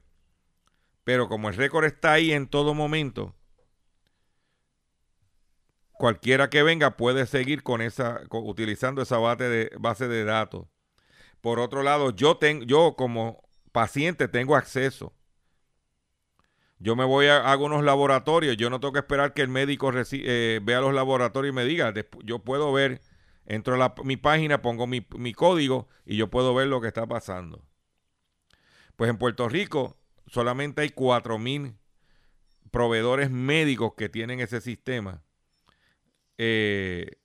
Pero 1.05 1.29
como 1.29 1.47
el 1.47 1.55
récord 1.55 1.85
está 1.85 2.11
ahí 2.11 2.33
en 2.33 2.47
todo 2.47 2.73
momento, 2.73 3.33
cualquiera 5.93 6.49
que 6.49 6.63
venga 6.63 6.97
puede 6.97 7.25
seguir 7.25 7.63
con 7.63 7.81
esa, 7.81 8.21
utilizando 8.31 9.01
esa 9.01 9.17
base 9.17 9.43
de, 9.45 9.71
base 9.79 10.07
de 10.07 10.23
datos. 10.25 10.67
Por 11.41 11.59
otro 11.59 11.83
lado, 11.83 12.11
yo, 12.11 12.37
ten- 12.37 12.63
yo 12.67 12.95
como 12.97 13.43
paciente 13.71 14.27
tengo 14.29 14.55
acceso. 14.55 15.13
Yo 16.79 16.95
me 16.95 17.05
voy 17.05 17.27
a 17.27 17.51
hago 17.51 17.65
unos 17.65 17.83
laboratorios, 17.83 18.57
yo 18.57 18.69
no 18.69 18.79
tengo 18.79 18.93
que 18.93 18.99
esperar 18.99 19.33
que 19.33 19.41
el 19.41 19.47
médico 19.47 19.91
eh, 20.11 20.59
vea 20.63 20.81
los 20.81 20.93
laboratorios 20.93 21.53
y 21.53 21.55
me 21.55 21.63
diga, 21.65 21.93
yo 22.23 22.39
puedo 22.39 22.73
ver, 22.73 23.01
entro 23.45 23.81
a 23.81 23.95
mi 24.03 24.17
página, 24.17 24.61
pongo 24.61 24.85
mi, 24.87 25.05
mi 25.17 25.33
código 25.33 25.87
y 26.05 26.17
yo 26.17 26.29
puedo 26.29 26.53
ver 26.53 26.67
lo 26.67 26.81
que 26.81 26.87
está 26.89 27.07
pasando. 27.07 27.63
Pues 28.95 29.09
en 29.09 29.17
Puerto 29.17 29.49
Rico 29.49 29.97
solamente 30.27 30.81
hay 30.81 30.89
4.000 30.89 31.75
proveedores 32.71 33.29
médicos 33.29 33.93
que 33.95 34.09
tienen 34.09 34.39
ese 34.39 34.61
sistema. 34.61 35.23
Eh, 36.37 37.17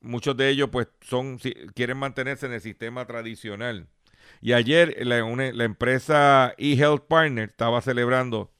muchos 0.00 0.36
de 0.36 0.48
ellos 0.48 0.68
pues 0.70 0.88
son 1.00 1.38
quieren 1.74 1.98
mantenerse 1.98 2.46
en 2.46 2.52
el 2.52 2.60
sistema 2.60 3.06
tradicional. 3.06 3.88
Y 4.40 4.52
ayer 4.52 4.96
la 5.06 5.64
empresa 5.64 6.54
eHealth 6.58 7.06
Partner 7.06 7.50
estaba 7.50 7.80
celebrando 7.80 8.52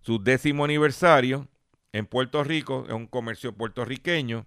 su 0.00 0.22
décimo 0.22 0.64
aniversario 0.64 1.48
en 1.92 2.06
Puerto 2.06 2.44
Rico, 2.44 2.84
es 2.86 2.94
un 2.94 3.06
comercio 3.06 3.54
puertorriqueño, 3.54 4.46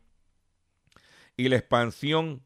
y 1.37 1.49
la 1.49 1.57
expansión 1.57 2.43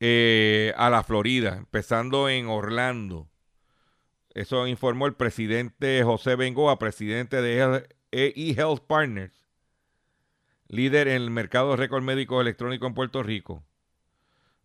eh, 0.00 0.72
a 0.76 0.90
la 0.90 1.02
Florida, 1.02 1.56
empezando 1.56 2.28
en 2.28 2.46
Orlando. 2.48 3.28
Eso 4.36 4.66
informó 4.66 5.06
el 5.06 5.14
presidente 5.14 6.02
José 6.04 6.36
Bengoa, 6.36 6.78
presidente 6.78 7.40
de 7.40 7.88
eHealth 8.12 8.82
Partners, 8.86 9.32
líder 10.68 11.08
en 11.08 11.22
el 11.22 11.30
mercado 11.30 11.70
de 11.70 11.78
récord 11.78 12.02
médico 12.02 12.38
electrónico 12.42 12.86
en 12.86 12.92
Puerto 12.92 13.22
Rico, 13.22 13.64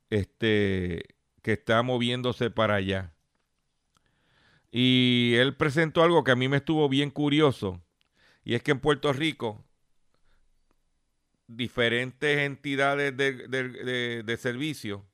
este, 0.10 1.16
que 1.42 1.54
está 1.54 1.84
moviéndose 1.84 2.50
para 2.52 2.76
allá. 2.76 3.14
Y 4.72 5.36
él 5.38 5.56
presentó 5.56 6.04
algo 6.04 6.26
que 6.26 6.32
a 6.32 6.36
mí 6.36 6.50
me 6.50 6.58
estuvo 6.58 6.90
bien 6.90 7.10
curioso, 7.10 7.82
y 8.44 8.56
es 8.56 8.64
que 8.64 8.72
en 8.72 8.82
Puerto 8.82 9.14
Rico 9.14 9.64
diferentes 11.48 12.40
entidades 12.40 13.16
de, 13.16 13.48
de, 13.48 13.70
de- 13.70 14.24
de 14.24 14.38
servicio, 14.38 15.06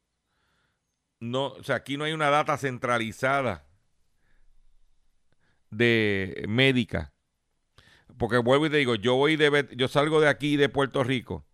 no, 1.20 1.50
o 1.50 1.64
sea, 1.64 1.76
aquí 1.76 1.96
no 1.96 2.06
hay 2.06 2.14
una 2.14 2.32
data 2.32 2.58
centralizada 2.58 3.67
de 5.78 6.46
médica. 6.48 7.14
Porque 8.18 8.38
vuelvo 8.38 8.66
y 8.66 8.70
te 8.70 8.78
digo, 8.78 8.96
yo 8.96 9.16
voy 9.16 9.36
de 9.36 9.68
yo 9.76 9.88
salgo 9.88 10.20
de 10.22 10.28
aquí 10.30 10.58
de 10.58 10.70
Puerto 10.70 11.04
Rico 11.04 11.46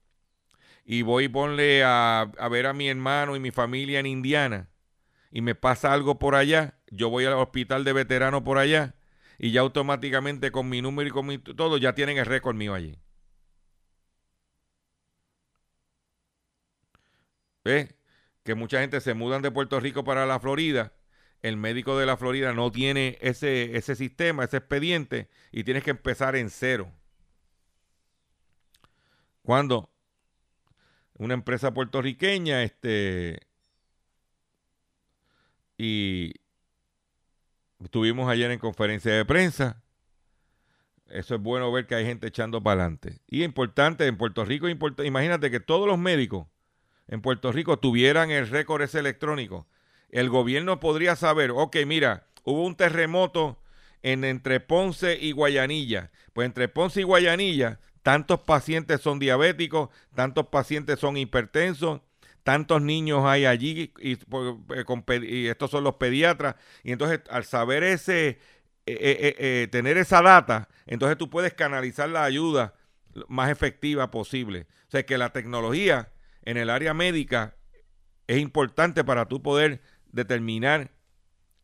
y 0.86 1.02
voy 1.02 1.28
ponle 1.30 1.84
a, 1.84 2.22
a 2.22 2.50
ver 2.50 2.68
a 2.68 2.74
mi 2.74 2.90
hermano 2.90 3.36
y 3.36 3.40
mi 3.40 3.52
familia 3.52 4.00
en 4.00 4.06
Indiana 4.06 4.70
y 5.32 5.42
me 5.42 5.56
pasa 5.56 5.94
algo 5.94 6.20
por 6.20 6.36
allá, 6.36 6.78
yo 6.92 7.10
voy 7.10 7.26
al 7.26 7.34
hospital 7.34 7.84
de 7.84 7.94
veterano 7.94 8.44
por 8.44 8.60
allá 8.60 8.96
y 9.40 9.52
ya 9.52 9.62
automáticamente 9.62 10.52
con 10.52 10.70
mi 10.70 10.82
número 10.82 11.10
y 11.10 11.12
con 11.12 11.26
mi 11.26 11.38
todo 11.40 11.78
ya 11.78 11.96
tienen 11.96 12.18
el 12.18 12.26
récord 12.26 12.56
mío 12.56 12.74
allí. 12.76 12.98
¿Ves? 17.64 17.96
Que 18.44 18.56
mucha 18.56 18.80
gente 18.82 19.02
se 19.02 19.14
mudan 19.14 19.42
de 19.42 19.52
Puerto 19.52 19.80
Rico 19.80 20.04
para 20.04 20.26
la 20.26 20.40
Florida. 20.40 20.94
El 21.44 21.58
médico 21.58 21.98
de 22.00 22.08
la 22.08 22.18
Florida 22.18 22.54
no 22.54 22.72
tiene 22.72 23.20
ese, 23.22 23.78
ese 23.78 23.96
sistema, 23.96 24.46
ese 24.46 24.58
expediente, 24.58 25.30
y 25.52 25.64
tienes 25.64 25.84
que 25.84 25.92
empezar 25.92 26.36
en 26.36 26.50
cero. 26.50 26.92
Cuando 29.44 29.92
una 31.16 31.36
empresa 31.36 31.74
puertorriqueña, 31.74 32.64
este, 32.64 33.40
y 35.78 36.34
estuvimos 37.84 38.30
ayer 38.30 38.50
en 38.52 38.60
conferencia 38.60 39.14
de 39.14 39.26
prensa. 39.26 39.82
Eso 41.08 41.36
es 41.36 41.42
bueno 41.42 41.72
ver 41.72 41.86
que 41.86 41.96
hay 41.96 42.06
gente 42.06 42.28
echando 42.28 42.64
para 42.64 42.82
adelante. 42.82 43.20
Y 43.28 43.44
importante, 43.44 44.08
en 44.08 44.18
Puerto 44.18 44.46
Rico, 44.46 44.68
imagínate 44.70 45.52
que 45.52 45.60
todos 45.60 45.88
los 45.88 46.00
médicos 46.00 46.48
en 47.08 47.22
Puerto 47.22 47.52
Rico 47.52 47.78
tuvieran 47.78 48.32
el 48.32 48.48
récord 48.48 48.82
ese 48.82 49.00
electrónico. 49.00 49.68
El 50.14 50.30
gobierno 50.30 50.80
podría 50.80 51.16
saber, 51.16 51.50
ok, 51.50 51.76
mira, 51.88 52.28
hubo 52.44 52.64
un 52.66 52.76
terremoto 52.76 53.58
en 54.04 54.24
entre 54.24 54.60
Ponce 54.60 55.18
y 55.20 55.32
Guayanilla. 55.32 56.12
Pues 56.34 56.46
entre 56.46 56.68
Ponce 56.68 57.02
y 57.02 57.04
Guayanilla, 57.04 57.80
tantos 58.04 58.42
pacientes 58.42 59.02
son 59.02 59.18
diabéticos, 59.18 59.90
tantos 60.14 60.50
pacientes 60.50 61.00
son 61.00 61.18
hipertensos, 61.18 62.02
tantos 62.44 62.80
niños 62.84 63.26
hay 63.26 63.46
allí 63.46 63.92
y, 64.00 64.16
por- 64.18 64.60
eh, 65.10 65.50
estos 65.50 65.72
son 65.72 65.84
los 65.84 65.96
pediatras. 65.96 66.58
Y 66.84 66.92
entonces 66.92 67.22
al 67.32 67.44
saber 67.44 67.82
ese, 67.82 68.38
eh, 68.86 69.36
eh, 69.40 69.68
tener 69.72 69.98
esa 69.98 70.22
data, 70.22 70.70
entonces 70.86 71.18
tú 71.18 71.32
puedes 71.32 71.56
canalizar 71.56 72.08
la 72.08 72.24
ayuda 72.24 72.76
más 73.28 73.50
efectiva 73.50 74.12
posible. 74.12 74.68
O 74.88 74.92
sea 74.92 75.08
que 75.08 75.18
la 75.18 75.34
tecnología 75.34 76.12
en 76.44 76.58
el 76.58 76.70
área 76.70 76.94
médica 76.94 77.56
es 78.28 78.38
importante 78.40 79.04
para 79.04 79.28
tú 79.28 79.42
poder 79.42 79.82
determinar 80.14 80.92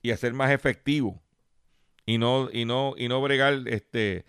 y 0.02 0.12
hacer 0.12 0.34
más 0.34 0.52
efectivo 0.52 1.22
y 2.06 2.18
no 2.18 2.50
y 2.52 2.66
no 2.66 2.96
y 2.98 3.08
no 3.08 3.22
bregar 3.22 3.62
este 3.68 4.26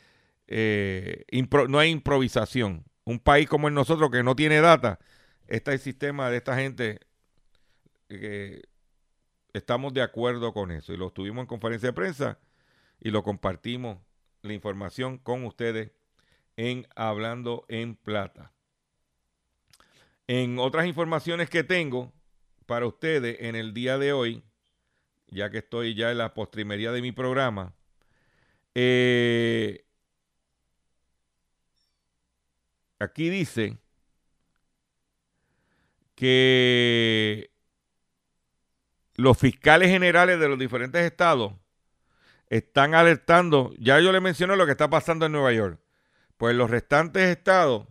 eh, 0.47 1.25
no 1.69 1.79
hay 1.79 1.91
improvisación. 1.91 2.85
Un 3.05 3.19
país 3.19 3.49
como 3.49 3.67
el 3.67 3.75
nosotros 3.75 4.11
que 4.11 4.23
no 4.23 4.37
tiene 4.37 4.61
data 4.61 5.01
este 5.49 5.77
sistema 5.79 6.31
de 6.31 6.37
esta 6.37 6.57
gente 6.57 7.01
que 8.09 8.63
estamos 9.53 9.93
de 9.95 10.03
acuerdo 10.03 10.53
con 10.53 10.71
eso. 10.71 10.93
Y 10.93 10.97
lo 10.97 11.11
tuvimos 11.11 11.43
en 11.43 11.47
conferencia 11.47 11.89
de 11.89 11.93
prensa 11.93 12.39
y 13.01 13.11
lo 13.11 13.23
compartimos 13.23 13.99
la 14.43 14.53
información 14.53 15.19
con 15.19 15.45
ustedes 15.45 15.93
en 16.57 16.87
hablando 16.95 17.65
en 17.69 17.97
plata. 17.97 18.53
En 20.27 20.59
otras 20.59 20.87
informaciones 20.87 21.49
que 21.51 21.65
tengo 21.65 22.13
para 22.71 22.87
ustedes 22.87 23.39
en 23.41 23.57
el 23.57 23.75
día 23.75 23.99
de 23.99 24.13
hoy 24.13 24.45
ya 25.27 25.51
que 25.51 25.59
estoy 25.59 25.97
ya 25.97 26.13
en 26.13 26.19
la 26.19 26.35
postrimería 26.35 26.93
de 26.93 27.03
mi 27.03 27.11
programa, 27.11 27.75
eh, 28.77 29.85
aquí 33.01 33.29
dice 33.29 33.77
que 36.15 37.51
los 39.17 39.37
fiscales 39.37 39.89
generales 39.89 40.39
de 40.39 40.49
los 40.49 40.57
diferentes 40.57 41.05
estados 41.05 41.55
están 42.51 42.95
alertando, 42.95 43.75
ya 43.81 43.99
yo 43.99 44.13
le 44.13 44.21
mencioné 44.21 44.55
lo 44.55 44.65
que 44.65 44.73
está 44.73 44.89
pasando 44.89 45.27
en 45.27 45.33
Nueva 45.33 45.53
York, 45.53 45.81
pues 46.37 46.55
los 46.55 46.71
restantes 46.71 47.37
estados 47.37 47.89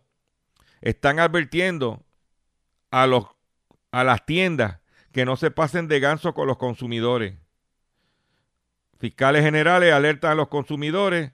están 0.79 1.19
advirtiendo 1.19 2.05
a, 2.91 3.07
los, 3.07 3.25
a 3.91 4.03
las 4.03 4.25
tiendas 4.25 4.79
que 5.11 5.25
no 5.25 5.35
se 5.35 5.51
pasen 5.51 5.87
de 5.87 5.99
ganso 5.99 6.33
con 6.33 6.47
los 6.47 6.57
consumidores. 6.57 7.37
Fiscales 8.99 9.43
generales 9.43 9.93
alertan 9.93 10.31
a 10.31 10.35
los 10.35 10.49
consumidores, 10.49 11.31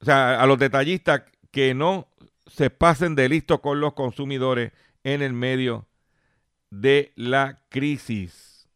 o 0.00 0.04
sea, 0.04 0.40
a 0.40 0.46
los 0.46 0.58
detallistas 0.58 1.22
que 1.50 1.74
no 1.74 2.08
se 2.46 2.70
pasen 2.70 3.14
de 3.14 3.28
listo 3.28 3.60
con 3.60 3.80
los 3.80 3.94
consumidores 3.94 4.72
en 5.02 5.22
el 5.22 5.32
medio 5.32 5.88
de 6.70 7.12
la 7.16 7.62
crisis. 7.68 8.68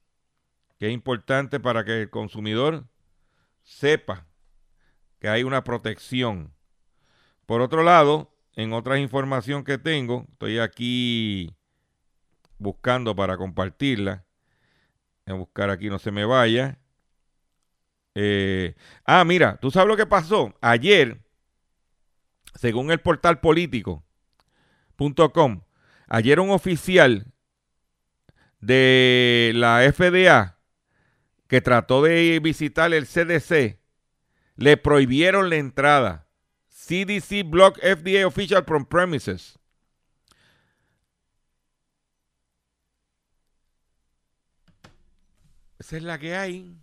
Que 0.78 0.88
es 0.88 0.92
importante 0.92 1.60
para 1.60 1.84
que 1.84 2.02
el 2.02 2.10
consumidor 2.10 2.86
sepa 3.62 4.26
que 5.20 5.28
hay 5.28 5.44
una 5.44 5.62
protección. 5.62 6.52
Por 7.46 7.60
otro 7.60 7.82
lado, 7.82 8.34
en 8.54 8.72
otra 8.72 8.98
información 8.98 9.62
que 9.64 9.78
tengo, 9.78 10.26
estoy 10.32 10.58
aquí 10.58 11.54
buscando 12.60 13.16
para 13.16 13.36
compartirla. 13.36 14.24
Voy 15.26 15.34
a 15.34 15.38
buscar 15.38 15.70
aquí, 15.70 15.88
no 15.88 15.98
se 15.98 16.12
me 16.12 16.24
vaya. 16.24 16.78
Eh, 18.14 18.76
ah, 19.04 19.24
mira, 19.24 19.56
¿tú 19.56 19.72
sabes 19.72 19.88
lo 19.88 19.96
que 19.96 20.06
pasó? 20.06 20.54
Ayer, 20.60 21.20
según 22.54 22.92
el 22.92 23.00
portal 23.00 23.40
político.com, 23.40 24.02
ayer 26.08 26.40
un 26.40 26.50
oficial 26.50 27.26
de 28.60 29.52
la 29.54 29.80
FDA 29.92 30.58
que 31.46 31.60
trató 31.60 32.02
de 32.02 32.38
visitar 32.40 32.92
el 32.92 33.06
CDC, 33.06 33.78
le 34.56 34.76
prohibieron 34.76 35.48
la 35.48 35.56
entrada. 35.56 36.26
CDC 36.68 37.44
block 37.48 37.78
FDA 37.78 38.26
official 38.26 38.64
from 38.64 38.84
premises. 38.84 39.59
Esa 45.90 45.96
es 45.96 46.04
la 46.04 46.18
que 46.20 46.36
hay. 46.36 46.76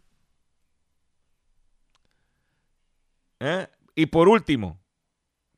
¿Eh? 3.40 3.68
Y 3.96 4.06
por 4.08 4.28
último, 4.28 4.78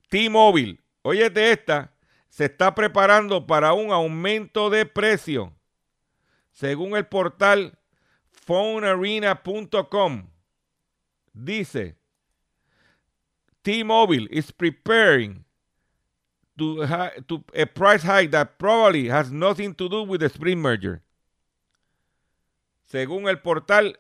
T-Mobile, 0.10 0.80
óyete 1.02 1.52
esta, 1.52 1.92
se 2.30 2.46
está 2.46 2.76
preparando 2.76 3.48
para 3.48 3.74
un 3.74 3.92
aumento 3.92 4.70
de 4.70 4.86
precio. 4.86 5.52
Según 6.52 6.96
el 6.96 7.08
portal 7.08 7.80
phonearena.com, 8.30 10.30
dice, 11.34 11.98
T-Mobile 13.64 14.28
is 14.30 14.52
preparing 14.52 15.44
to, 16.56 16.86
to 17.26 17.44
a 17.56 17.66
price 17.66 18.04
hike 18.04 18.30
that 18.30 18.60
probably 18.60 19.10
has 19.10 19.32
nothing 19.32 19.74
to 19.74 19.90
do 19.90 20.04
with 20.04 20.20
the 20.20 20.30
Sprint 20.30 20.62
merger. 20.62 21.02
Según 22.90 23.30
el 23.30 23.40
portal 23.40 24.00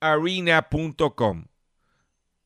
phonearena.com, 0.00 1.44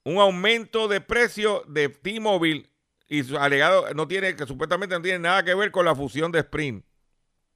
un 0.05 0.19
aumento 0.19 0.89
de 0.89 1.01
precio 1.01 1.65
de 1.69 1.89
T-Mobile 1.89 2.69
y 3.07 3.23
su 3.23 3.39
alegado 3.39 3.95
no 3.95 4.09
tiene 4.09 4.35
que 4.35 4.45
supuestamente 4.45 4.97
no 4.97 5.03
tiene 5.03 5.21
nada 5.21 5.45
que 5.45 5.55
ver 5.55 5.71
con 5.71 5.85
la 5.85 5.95
fusión 5.95 6.33
de 6.33 6.41
Sprint. 6.41 6.85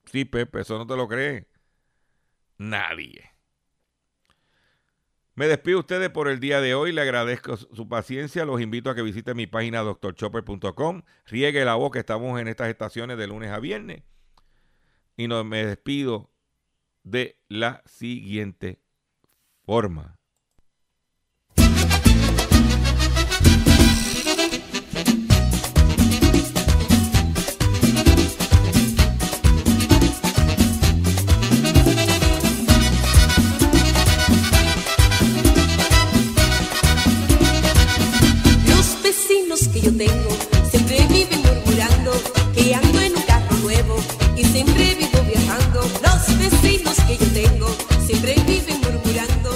Sí, 0.07 0.25
Pepe, 0.25 0.61
eso 0.61 0.79
no 0.79 0.87
te 0.87 0.97
lo 0.97 1.09
cree 1.09 1.49
nadie. 2.59 3.33
Me 5.35 5.47
despido 5.47 5.79
de 5.79 5.81
ustedes 5.81 6.11
por 6.11 6.29
el 6.29 6.41
día 6.41 6.61
de 6.61 6.75
hoy. 6.75 6.93
Le 6.93 7.01
agradezco 7.01 7.57
su 7.57 7.69
su 7.75 7.89
paciencia. 7.89 8.45
Los 8.45 8.61
invito 8.61 8.91
a 8.91 8.95
que 8.95 9.03
visiten 9.03 9.37
mi 9.37 9.47
página 9.47 9.81
doctorchopper.com. 9.81 11.03
Riegue 11.27 11.65
la 11.65 11.77
voz 11.77 11.93
que 11.93 12.01
estamos 12.01 12.41
en 12.41 12.49
estas 12.49 12.69
estaciones 12.69 13.19
de 13.19 13.29
lunes 13.29 13.51
a 13.51 13.61
viernes 13.61 14.03
y 15.19 15.27
no, 15.27 15.43
me 15.43 15.67
despido 15.67 16.31
de 17.03 17.37
la 17.49 17.83
siguiente 17.87 18.81
forma. 19.65 20.17
los 38.69 39.03
vecinos 39.03 39.67
que 39.69 39.81
yo 39.81 39.97
tengo 39.97 40.31
siempre 40.71 41.05
viven 41.09 41.43
murmurando 41.43 42.13
que 42.55 42.73
ando 42.73 43.01
en 43.01 43.17
un 43.17 43.23
carro 43.23 43.57
nuevo 43.59 43.97
y 44.37 44.45
siempre 44.45 44.98
tengo, 47.27 47.69
siempre 48.07 48.35
viven 48.47 48.81
murmurando. 48.81 49.48